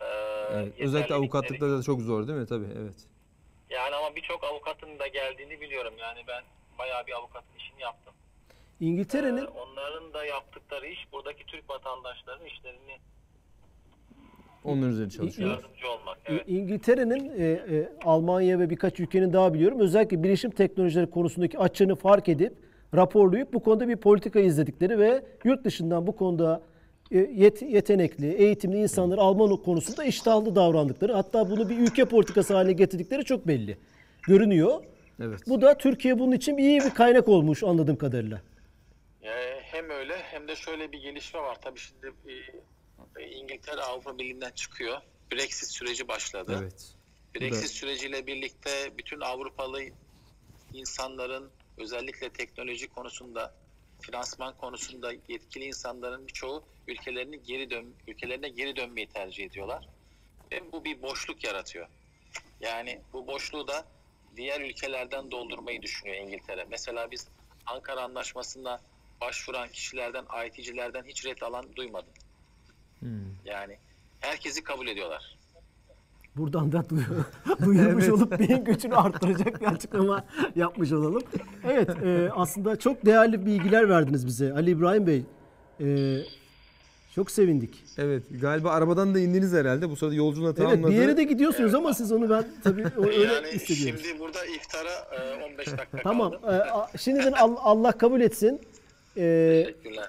[0.00, 0.06] Eee,
[0.52, 2.46] Evet, özellikle avukatlıkta da çok zor değil mi?
[2.46, 2.94] Tabii evet.
[3.70, 5.94] Yani ama birçok avukatın da geldiğini biliyorum.
[5.98, 6.44] Yani ben
[6.78, 8.14] bayağı bir avukatın işini yaptım.
[8.80, 12.98] İngiltere'nin Eee, onların da yaptıkları iş buradaki Türk vatandaşlarının işlerini
[14.64, 15.50] Onların üzerine çalışıyor.
[15.50, 16.18] yardımcı olmak.
[16.26, 16.42] Evet.
[16.46, 22.28] İngiltere'nin e, e, Almanya ve birkaç ülkenin daha biliyorum özellikle bilişim teknolojileri konusundaki açığını fark
[22.28, 22.52] edip
[22.94, 26.62] raporlayıp bu konuda bir politika izledikleri ve yurt dışından bu konuda
[27.10, 32.72] e, yet- yetenekli, eğitimli insanları Alman konusunda iştahlı davrandıkları hatta bunu bir ülke politikası haline
[32.72, 33.78] getirdikleri çok belli.
[34.22, 34.84] Görünüyor.
[35.20, 35.40] Evet.
[35.48, 38.40] Bu da Türkiye bunun için iyi bir kaynak olmuş anladığım kadarıyla.
[39.24, 41.60] Ee, hem öyle hem de şöyle bir gelişme var.
[41.60, 42.12] Tabii şimdi
[43.18, 45.00] e, İngiltere Avrupa Birliği'nden çıkıyor.
[45.32, 46.58] Brexit süreci başladı.
[46.62, 46.94] Evet.
[47.36, 49.82] Brexit süreciyle birlikte bütün Avrupalı
[50.72, 53.54] insanların özellikle teknoloji konusunda,
[54.00, 59.88] finansman konusunda yetkili insanların birçoğu ülkelerini geri dön ülkelerine geri dönmeyi tercih ediyorlar.
[60.52, 61.88] Ve bu bir boşluk yaratıyor.
[62.60, 63.86] Yani bu boşluğu da
[64.36, 66.64] diğer ülkelerden doldurmayı düşünüyor İngiltere.
[66.70, 67.28] Mesela biz
[67.66, 68.80] Ankara Anlaşması'na
[69.20, 72.08] başvuran kişilerden, IT'cilerden hiç ret alan duymadım.
[73.44, 73.76] Yani
[74.20, 75.36] herkesi kabul ediyorlar.
[76.36, 77.24] Buradan da duyu-
[77.64, 80.24] duyurmuş olup beyin göçünü arttıracak bir açıklama
[80.56, 81.22] yapmış olalım.
[81.64, 85.22] Evet e, aslında çok değerli bilgiler verdiniz bize Ali İbrahim Bey.
[85.80, 86.18] E,
[87.14, 87.84] çok sevindik.
[87.98, 88.22] Evet.
[88.30, 89.90] Galiba arabadan da indiniz herhalde.
[89.90, 90.90] Bu sırada yolculuğuna Evet tamamladı.
[90.92, 94.00] bir yere de gidiyorsunuz ama siz onu ben tabii öyle yani hissediyorum.
[94.04, 94.90] şimdi burada iftara
[95.40, 96.30] e, 15 dakika Tamam.
[96.32, 96.46] kaldı.
[96.46, 98.60] e, a- şimdiden Al- Allah kabul etsin.
[99.16, 99.66] E,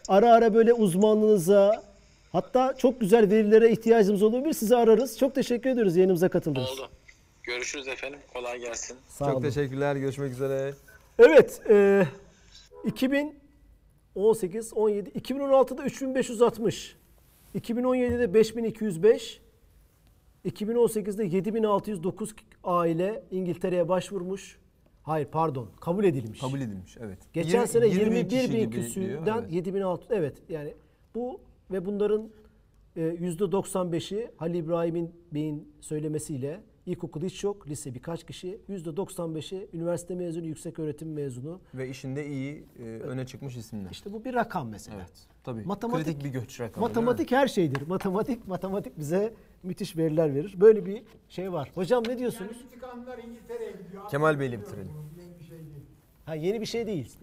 [0.07, 1.83] ara ara böyle uzmanlığınıza
[2.31, 4.53] hatta çok güzel verilere ihtiyacımız olabilir.
[4.53, 5.17] Sizi ararız.
[5.19, 6.69] Çok teşekkür ediyoruz yayınımıza katıldınız.
[6.69, 6.89] Oldu.
[7.43, 8.19] Görüşürüz efendim.
[8.33, 8.97] Kolay gelsin.
[9.07, 9.43] Sağ Çok olun.
[9.43, 9.95] teşekkürler.
[9.95, 10.73] Görüşmek üzere.
[11.19, 12.05] Evet, e,
[12.85, 16.95] 2018, 17, 2016'da 3560,
[17.55, 19.41] 2017'de 5205,
[20.45, 24.57] 2018'de 7609 aile İngiltere'ye başvurmuş.
[25.05, 26.39] Hayır pardon, kabul edilmiş.
[26.39, 26.97] Kabul edilmiş.
[26.99, 27.19] Evet.
[27.33, 29.53] Geçen sene 20 21 kişi bin küsürden diyor, evet.
[29.53, 30.73] 7600 evet yani
[31.15, 31.41] bu
[31.71, 32.29] ve bunların
[32.95, 40.45] e, %95'i Halil İbrahim'in Bey'in söylemesiyle ilkokul hiç yok, lise birkaç kişi, %95'i üniversite mezunu,
[40.45, 41.61] yüksek öğretim mezunu.
[41.73, 43.89] Ve işinde iyi, e, öne çıkmış isimler.
[43.91, 44.97] İşte bu bir rakam mesela.
[44.97, 45.27] Evet.
[45.45, 45.61] Tabii.
[45.65, 46.87] Matematik- Kritik bir göç rakamı.
[46.87, 47.87] Matematik her şeydir.
[47.87, 49.33] Matematik matematik bize
[49.63, 50.55] müthiş veriler verir.
[50.61, 51.71] Böyle bir şey var.
[51.75, 52.63] Hocam ne diyorsunuz?
[52.65, 54.09] Vatikanlılar İngiltere'ye gidiyor.
[54.09, 54.91] Kemal Bey'le bitirelim.
[55.17, 55.85] Yeni bir şey değil.
[56.25, 57.17] Ha yeni bir şey değil.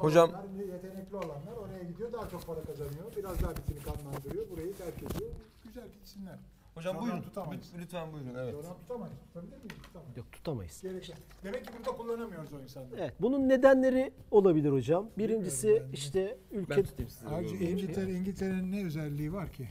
[0.00, 3.04] Hocam- olanlar, yetenekli olanlar oraya gidiyor daha çok para kazanıyor.
[3.16, 4.50] Biraz daha Vatikanlandırıyor.
[4.50, 5.30] Burayı terk ediyor.
[5.64, 6.38] Güzel gitsinler.
[6.74, 7.22] Hocam Program buyurun.
[7.28, 7.72] tutamayız.
[7.74, 8.34] Lüt- Lütfen buyurun.
[8.34, 8.52] Evet.
[8.54, 9.14] Program tutamayız.
[9.26, 9.72] Tutabilir miyiz?
[9.82, 10.16] Tutamayız.
[10.16, 10.82] Yok tutamayız.
[10.82, 11.18] Gerek yok.
[11.44, 13.00] Demek ki burada kullanamıyoruz o insanları.
[13.00, 15.08] Evet, bunun nedenleri olabilir hocam.
[15.18, 17.28] Birincisi işte ülke Ben tutayım sizi.
[17.28, 19.68] Ayrıca İngiltere, İngiltere'nin ne özelliği var ki?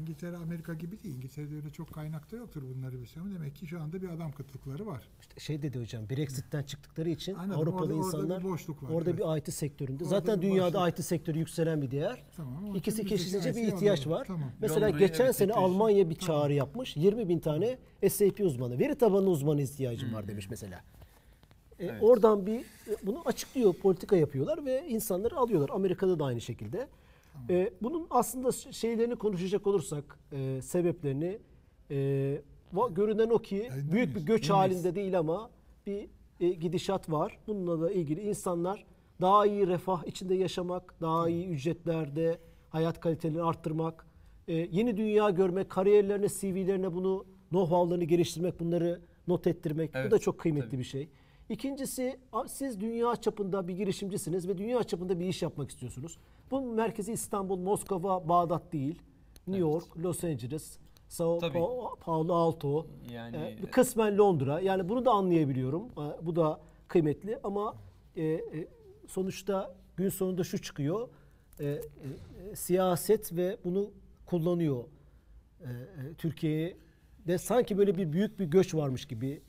[0.00, 1.14] İngiltere Amerika gibi değil.
[1.16, 3.22] İngiltere'de öyle çok kaynakta yoktur bunları bir şey.
[3.22, 5.02] Ama demek ki şu anda bir adam kıtlıkları var.
[5.20, 7.60] işte şey dedi hocam Brexit'ten çıktıkları için Anladım.
[7.60, 9.20] Avrupalı Orada- orada insanlar bir boşluk var, orada evet.
[9.20, 10.04] bir IT sektöründe.
[10.04, 10.98] Orada Zaten dünyada boşluk.
[10.98, 12.22] IT sektörü yükselen bir değer.
[12.36, 12.56] Tamam.
[12.64, 14.24] ama İkisi bizdeki kesince bir IC ihtiyaç orada var.
[14.26, 14.50] Tamam.
[14.60, 15.74] Mesela Londra'ya geçen evet, sene teknoloji.
[15.74, 16.96] Almanya bir çağrı yapmış.
[16.96, 17.78] 20 bin tane
[18.08, 20.16] SAP uzmanı, veri tabanı uzmanı ihtiyacım Hmm.
[20.16, 20.80] var demiş mesela.
[21.80, 25.70] E, Oradan bir e, bunu açıklıyor, politika yapıyorlar ve insanları alıyorlar.
[25.74, 26.88] Amerika'da da aynı şekilde.
[27.50, 31.38] E, bunun aslında şeylerini konuşacak olursak, e, sebeplerini
[31.90, 32.42] e,
[32.90, 34.50] görünen o ki Yayında büyük bir göç Değil miyiz?
[34.50, 35.50] halinde değil ama
[35.86, 36.08] bir
[36.40, 37.38] e, gidişat var.
[37.46, 38.84] Bununla da ilgili insanlar
[39.20, 42.38] daha iyi refah içinde yaşamak, daha iyi ücretlerde
[42.70, 44.06] hayat kalitelerini arttırmak,
[44.48, 49.94] e, yeni dünya görmek, kariyerlerine, CV'lerine bunu know-how'larını geliştirmek, bunları not ettirmek.
[49.94, 50.78] Bu Evet, da çok kıymetli tabii.
[50.78, 51.08] bir şey.
[51.48, 56.18] İkincisi siz dünya çapında bir girişimcisiniz ve dünya çapında bir iş yapmak istiyorsunuz.
[56.50, 59.02] Bunun merkezi İstanbul, Moskova, Bağdat değil.
[59.46, 60.78] New York, Los Angeles,
[61.08, 61.58] Sao Tabii.
[62.00, 64.60] Paulo Alto, Yani- e, kısmen Londra.
[64.60, 65.82] Yani bunu da anlayabiliyorum.
[65.82, 67.76] E, Bu da kıymetli ama
[68.16, 68.42] e, e,
[69.08, 71.08] sonuçta gün sonunda şu çıkıyor.
[71.60, 71.70] E, e,
[72.50, 73.90] e, siyaset ve bunu
[74.26, 74.84] kullanıyor.
[75.60, 79.42] E, e, Türkiye'de sanki böyle bir büyük bir göç varmış gibi.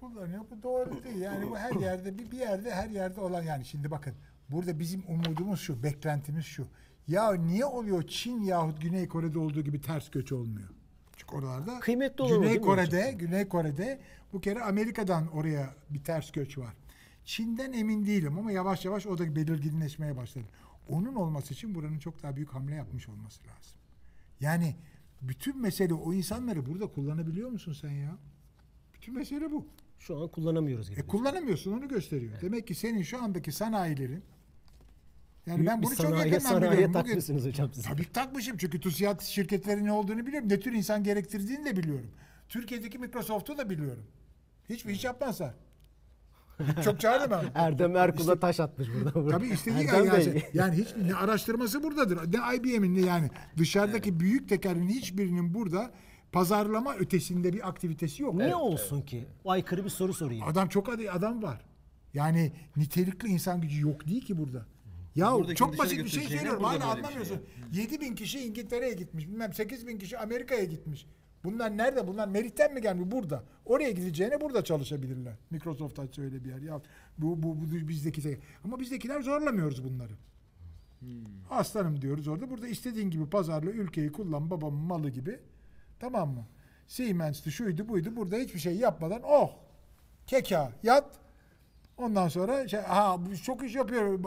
[0.00, 0.44] Kullanıyor.
[0.50, 1.16] Bu doğru değil.
[1.16, 4.14] Yani bu her yerde bir, bir yerde her yerde olan yani şimdi bakın
[4.48, 6.66] burada bizim umudumuz şu, beklentimiz şu.
[7.08, 10.68] Ya niye oluyor Çin yahut Güney Kore'de olduğu gibi ters göç olmuyor?
[11.16, 13.18] Çünkü oralarda Kıymetli olan o Güney Kore'de, hocam?
[13.18, 14.00] Güney Kore'de
[14.32, 16.74] bu kere Amerika'dan oraya bir ters göç var.
[17.24, 20.46] Çin'den emin değilim ama yavaş yavaş o da belirginleşmeye başladı.
[20.88, 23.78] Onun olması için buranın çok daha büyük hamle yapmış olması lazım.
[24.40, 24.76] Yani
[25.22, 28.18] bütün mesele o insanları burada kullanabiliyor musun sen ya?
[29.06, 29.66] Bütün mesele bu.
[29.98, 31.00] Şu an kullanamıyoruz gibi.
[31.00, 32.32] E kullanamıyorsun onu gösteriyor.
[32.40, 34.22] Demek ki senin şu andaki sanayilerin
[35.46, 36.94] yani Büyük ben bunu çok sanayiye, yakından sanayiye biliyorum.
[36.94, 37.84] Bugün, takmışsınız hocam siz.
[37.84, 40.48] tabii takmışım çünkü TÜSİAD şirketlerinin ne olduğunu biliyorum.
[40.48, 42.10] Ne tür insan gerektirdiğini de biliyorum.
[42.48, 44.04] Türkiye'deki Microsoft'u da biliyorum.
[44.68, 45.54] Hiçbir iş yapmazlar.
[46.84, 47.44] Çok çağırdım ben.
[47.60, 49.30] Erdem Erkul'a taş atmış burada.
[49.30, 50.42] Tabii istediği Erdem yani, Bey.
[50.54, 52.32] yani hiç ne araştırması buradadır.
[52.32, 55.90] Ne IBM'in ne yani dışarıdaki büyük tekerin hiçbirinin burada
[56.36, 58.34] pazarlama ötesinde bir aktivitesi yok.
[58.34, 59.24] Niye olsun ki?
[59.44, 60.44] Aykırı bir soru sorayım.
[60.46, 61.64] Adam çok adı adam var.
[62.14, 64.66] Yani nitelikli insan gücü yok değil ki burada.
[65.14, 66.64] Ya Buradaki çok basit bir şey söylüyorum.
[66.64, 67.38] Hala şey anlamıyorsun.
[67.72, 69.28] 7 bin kişi İngiltere'ye gitmiş.
[69.28, 71.06] Bilmem 8 bin kişi Amerika'ya gitmiş.
[71.44, 72.08] Bunlar nerede?
[72.08, 73.10] Bunlar Merit'ten mi gelmiş?
[73.10, 73.44] Burada.
[73.64, 75.34] Oraya gideceğine burada çalışabilirler.
[75.50, 76.60] Microsoft açsa öyle bir yer.
[76.60, 76.80] Ya
[77.18, 78.38] bu, bu, bu bizdeki şey.
[78.64, 80.12] Ama bizdekiler zorlamıyoruz bunları.
[81.50, 82.50] Aslanım diyoruz orada.
[82.50, 85.38] Burada istediğin gibi pazarla ülkeyi kullan babamın malı gibi.
[85.98, 86.46] Tamam mı?
[86.86, 88.16] Siemens'ti şuydu buydu.
[88.16, 89.50] Burada hiçbir şey yapmadan oh
[90.26, 91.20] keka yat.
[91.96, 94.18] Ondan sonra şey, ha çok iş yapıyor.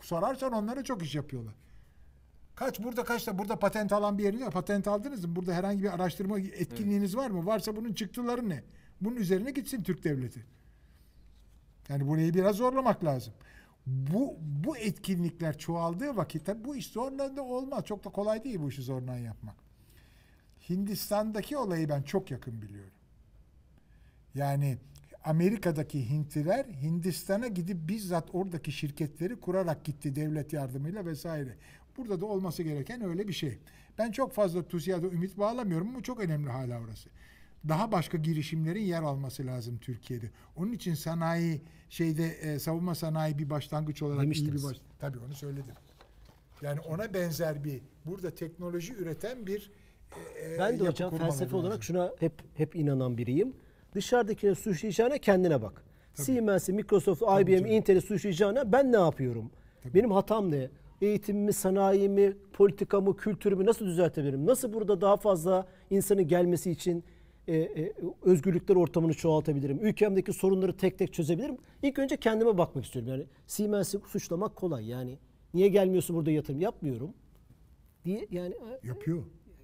[0.00, 1.54] Sorarsan onlara çok iş yapıyorlar.
[2.54, 4.50] Kaç burada kaç da burada patent alan bir yeriniz var.
[4.50, 5.36] Patent aldınız mı?
[5.36, 7.46] Burada herhangi bir araştırma etkinliğiniz var mı?
[7.46, 8.62] Varsa bunun çıktıları ne?
[9.00, 10.46] Bunun üzerine gitsin Türk devleti.
[11.88, 13.34] Yani burayı biraz zorlamak lazım.
[13.86, 17.84] Bu bu etkinlikler çoğaldığı vakit tabii bu iş zorla da olmaz.
[17.84, 19.67] Çok da kolay değil bu işi zorla yapmak.
[20.70, 22.90] Hindistan'daki olayı ben çok yakın biliyorum.
[24.34, 24.78] Yani
[25.24, 31.56] Amerika'daki Hintliler Hindistan'a gidip bizzat oradaki şirketleri kurarak gitti devlet yardımıyla vesaire.
[31.96, 33.58] Burada da olması gereken öyle bir şey.
[33.98, 37.08] Ben çok fazla TUSİAD'a ümit bağlamıyorum ama çok önemli hala orası.
[37.68, 40.30] Daha başka girişimlerin yer alması lazım Türkiye'de.
[40.56, 44.62] Onun için sanayi şeyde e, savunma sanayi bir başlangıç olarak iyi Demiştiniz.
[44.62, 44.76] bir baş.
[44.98, 45.74] Tabii onu söyledim.
[46.62, 49.70] Yani ona benzer bir burada teknoloji üreten bir
[50.42, 51.58] e, Ben de hocam felsefe lazım.
[51.58, 53.52] olarak şuna hep hep inanan biriyim.
[53.94, 55.84] Dışarıdakine suçlayacağına kendine bak.
[56.14, 57.66] Siemens'i, Microsoft, IBM.
[57.66, 59.50] Intel'i suçlayacağına ben ne yapıyorum?
[59.94, 60.68] Benim hatam ne?
[61.02, 64.46] Eğitimimi, sanayimi, politikamı, kültürümü nasıl düzeltebilirim?
[64.46, 67.04] Nasıl burada daha fazla insanın gelmesi için
[67.48, 67.92] e, e,
[68.22, 69.78] özgürlükler ortamını çoğaltabilirim?
[69.86, 71.58] Ülkemdeki sorunları tek tek çözebilirim.
[71.82, 73.10] İlk önce kendime bakmak istiyorum.
[73.10, 74.88] Yani Siemens'i suçlamak kolay.
[74.88, 75.18] Yani
[75.54, 77.10] niye gelmiyorsun burada yatırım yapmıyorum
[78.04, 78.54] diye yani
[78.84, 79.22] yapıyor.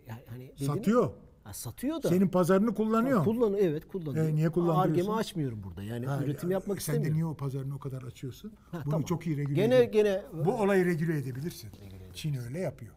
[0.09, 1.11] Yani hani Satıyor.
[1.45, 2.09] Ha, satıyor da.
[2.09, 3.25] Senin pazarını kullanıyor.
[3.25, 4.27] Kullanıyor evet kullanıyor.
[4.29, 4.93] E, niye kullandırıyorsun?
[4.93, 5.83] Argemi açmıyorum burada.
[5.83, 7.17] Yani Ha, üretim ya, yapmak Sen de istemiyorum.
[7.17, 8.53] niye o pazarını o kadar açıyorsun?
[8.71, 9.03] Ha, Bunu tamam.
[9.03, 9.93] çok iyi regüle Gene edebilirsin.
[10.33, 11.71] gene Bu olayı regüle edebilirsin.
[12.15, 12.95] Çin öyle yapıyor.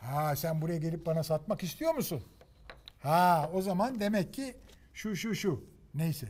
[0.00, 2.20] Ha sen buraya gelip bana satmak istiyor musun?
[3.00, 4.54] Ha o zaman demek ki
[4.94, 5.64] şu şu şu.
[5.94, 6.28] Neyse.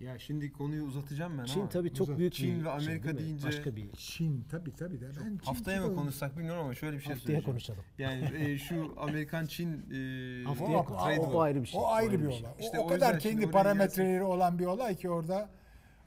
[0.00, 1.68] Ya şimdi konuyu uzatacağım ben Çin ama.
[1.68, 2.18] tabii çok uzak.
[2.18, 3.20] büyük Çin bir ve Amerika değil mi?
[3.20, 5.08] deyince- başka bir Çin tabii tabii de.
[5.20, 7.44] Ben Çin, Haftaya Çin mı konuşsak bilmiyorum ama şöyle bir şey haftaya söyleyeceğim.
[7.52, 7.80] konuşalım.
[7.98, 11.46] Yani e, şu Amerikan-Çin e, Haftaya O, trade o, war.
[11.46, 11.80] ayrı bir şey.
[11.80, 12.40] o ayrı bir şey.
[12.40, 12.52] olay.
[12.58, 15.50] O- İşte o, o kadar şimdi kendi oraya parametreleri olan bir olay ki orada.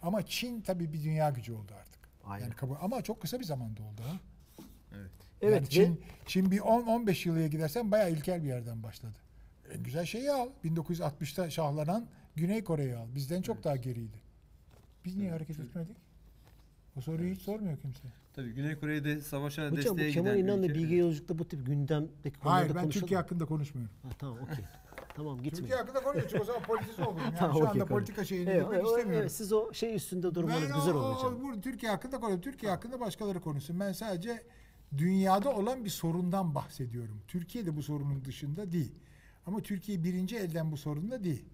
[0.01, 2.09] Ama Çin tabii bir dünya gücü oldu artık.
[2.25, 2.43] Aynen.
[2.45, 4.15] Yani kabul, ama çok kısa bir zamanda oldu ha.
[4.95, 5.11] Evet.
[5.41, 9.15] Evet yani ve- Çin, Çin bir 10-15 yılıya gidersen bayağı ilkel bir yerden başladı.
[9.73, 10.49] En güzel şeyi al.
[10.63, 12.07] 1960'ta şahlanan
[12.37, 13.07] Güney Kore'yi al.
[13.15, 14.17] Bizden çok daha geriydi.
[15.05, 15.97] Biz niye hareket etmedik?
[16.95, 18.01] O soruyu hiç sormuyor kimse.
[18.33, 20.75] Tabii Güney Kore'de savaşa Hocam bu desteğe Kemal giden İnan'la ülke.
[20.75, 22.91] bilgi yolculukta bu tip gündemdeki konularda Hayır ben konuşalım.
[23.01, 23.95] Türkiye hakkında konuşmuyorum.
[24.03, 24.65] Ha, tamam okey.
[25.15, 25.55] Tamam gitmeyin.
[25.55, 27.21] Türkiye hakkında konuşuyorum çünkü o zaman politize olurum.
[27.25, 27.87] Yani Tamam, şu anda tamam.
[27.87, 29.13] politika şeyine Evet, evet, istemiyorum.
[29.21, 31.41] evet, siz o şey üstünde durmanız Ben güzel o- olur o- hocam.
[31.43, 32.41] bu Türkiye hakkında konuşuyorum.
[32.41, 33.79] Türkiye hakkında başkaları konuşsun.
[33.79, 34.43] Ben sadece
[34.97, 37.21] dünyada olan bir sorundan bahsediyorum.
[37.27, 38.91] Türkiye de bu sorunun dışında değil.
[39.45, 41.45] Ama Türkiye birinci elden bu sorunda değil.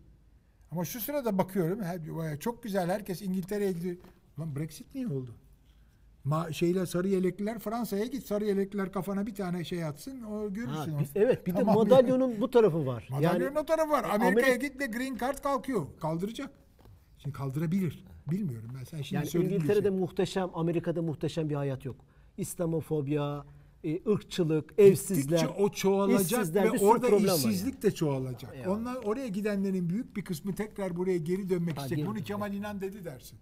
[0.74, 3.96] Ama şu sırada bakıyorum her- çok güzel herkes İngiltere'ye gidiyor.
[4.40, 5.32] Lan Brexit niye oldu?
[6.24, 10.92] Ma şeyler sarı yelekliler Fransa'ya git sarı yelekliler kafana bir tane şey atsın o görürsün.
[10.92, 13.08] Ha, bir- evet bir de Tamam, madalyonun bu tarafı var.
[13.12, 14.04] Madalyonun o tarafı var.
[14.04, 15.86] Amerika'ya Amerika- git de green card kalkıyor.
[16.02, 16.50] Kaldıracak.
[17.18, 18.06] Şimdi kaldırabilir.
[18.32, 18.84] Bilmiyorum ben.
[18.84, 19.98] Sen şimdi Yani İngiltere'de şey.
[19.98, 21.96] muhteşem, Amerika'da muhteşem bir hayat yok.
[22.38, 23.46] İslamofobya,
[23.84, 28.56] e, ırkçılık, evsizler, Gittikçe o çoğalacak ve orada işsizlik de çoğalacak.
[28.56, 28.78] Eyvallah.
[28.78, 32.10] Onlar oraya gidenlerin büyük bir kısmı tekrar buraya geri dönmek Ha, isteyecek.
[32.10, 32.24] Bunu.
[32.24, 33.40] Kemal İnan dedi dersin.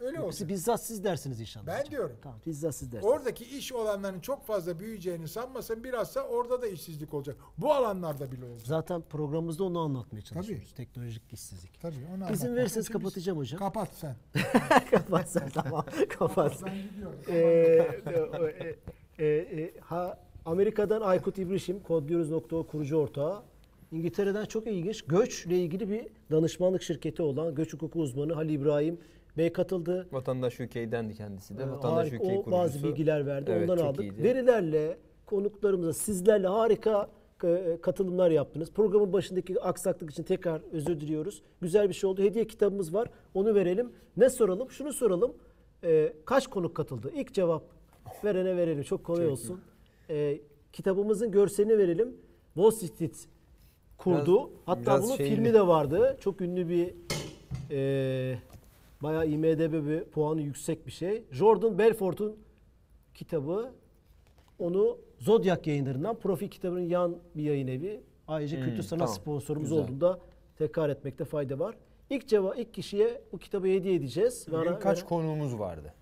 [0.00, 0.26] Öyle yani.
[0.26, 0.48] olsun.
[0.48, 1.66] Bizzat siz dersiniz inşallah.
[1.66, 1.90] Ben hocam.
[1.90, 2.16] diyorum.
[2.22, 3.12] Tamam bizzat siz dersiniz.
[3.14, 5.84] Oradaki iş olanların çok fazla büyüyeceğini sanmasın.
[5.84, 7.36] Birazsa orada da işsizlik olacak.
[7.58, 8.66] Bu alanlarda bile olacak.
[8.66, 10.72] Zaten programımızda onu anlatmaya çalışıyoruz.
[10.74, 11.80] Teknolojik işsizlik.
[11.80, 13.58] Tabii onu İzin verirseniz için biz- kapatacağım hocam.
[13.58, 14.16] Kapat sen.
[14.90, 15.84] kapat sen tamam.
[16.08, 16.62] kapat.
[16.64, 17.20] Ben gidiyorum.
[17.28, 18.78] Ee,
[19.18, 23.42] e, e, e, ha, Amerika'dan Aykut İbrişim, kodluyoruz.o kurucu ortağı.
[23.92, 28.98] İngiltere'den çok ilginç göçle ilgili bir danışmanlık şirketi olan göç hukuku uzmanı Halil İbrahim
[29.38, 30.08] Bey katıldı.
[30.12, 31.62] Vatandaş UK'dendi kendisi de.
[31.62, 32.50] Ee, Vatandaş harika, UK o kurucusu.
[32.52, 33.50] bazı bilgiler verdi.
[33.54, 34.00] Evet, Ondan aldık.
[34.00, 34.22] iyiydi.
[34.22, 37.08] Verilerle, konuklarımıza, sizlerle harika
[37.44, 38.72] e, katılımlar yaptınız.
[38.72, 41.42] Programın başındaki aksaklık için tekrar özür diliyoruz.
[41.60, 42.22] Güzel bir şey oldu.
[42.22, 43.08] Hediye kitabımız var.
[43.34, 43.92] Onu verelim.
[44.16, 44.70] Ne soralım?
[44.70, 45.32] Şunu soralım.
[45.84, 47.12] E, kaç konuk katıldı?
[47.14, 47.62] İlk cevap
[48.24, 48.82] verene verelim.
[48.82, 49.60] Çok kolay olsun.
[50.10, 50.40] E,
[50.72, 52.16] kitabımızın görselini verelim.
[52.54, 53.28] Wall Street
[53.98, 54.36] kurdu.
[54.46, 56.16] Biraz- Hatta biraz bunun şeyini- filmi de vardı.
[56.20, 56.94] Çok ünlü bir
[57.70, 58.38] e,
[59.02, 61.22] bayağı IMDB bir puanı yüksek bir şey.
[61.30, 62.36] Jordan Belfort'un
[63.14, 63.72] kitabı
[64.58, 68.00] onu Zodiac yayınlarından Profil kitabının yan bir yayın evi.
[68.28, 69.14] Ayrıca Hmm, kültür sanat tamam.
[69.20, 69.84] sponsorumuz Güzel.
[69.84, 70.20] olduğunda
[70.58, 71.74] tekrar etmekte fayda var.
[72.10, 74.46] İlk cevap ilk kişiye bu kitabı hediye edeceğiz.
[74.50, 75.94] Bugün Bana- kaç konuğumuz vardı?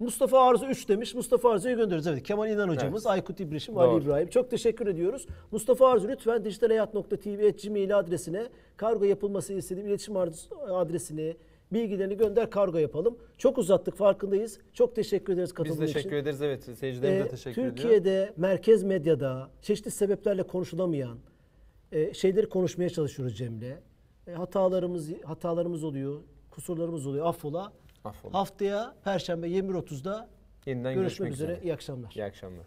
[0.00, 1.14] Mustafa Arzu 3 demiş.
[1.14, 2.06] Mustafa Arzu'yu gönderiyoruz.
[2.06, 4.04] Evet Kemal İnan hocamız, Aykut İbrişim, Ali.
[4.04, 4.28] İbrahim.
[4.28, 5.26] Çok teşekkür ediyoruz.
[5.50, 10.16] Mustafa Arzu lütfen dijitalhayat.tv.gmail adresine kargo yapılması istediğim iletişim
[10.68, 11.36] adresini,
[11.72, 13.18] bilgilerini gönder kargo yapalım.
[13.38, 14.58] Çok uzattık farkındayız.
[14.72, 15.94] Çok teşekkür ederiz Biz katıldığınız için.
[15.94, 16.42] teşekkür ederiz.
[16.42, 17.76] Evet seyircilerimize Ee, teşekkür ediyor.
[17.76, 21.18] Türkiye'de merkez medyada çeşitli sebeplerle konuşulamayan
[21.92, 23.62] e, şeyleri konuşmaya çalışıyoruz Cem'le.
[24.26, 26.20] E, hatalarımız hatalarımız oluyor,
[26.50, 27.26] kusurlarımız oluyor.
[27.26, 27.72] Affola.
[28.04, 28.34] Affola.
[28.34, 30.28] Haftaya Perşembe 21.30'da
[30.66, 31.60] Yeniden görüşmek, üzere.
[31.62, 32.12] İyi akşamlar.
[32.14, 32.66] İyi akşamlar.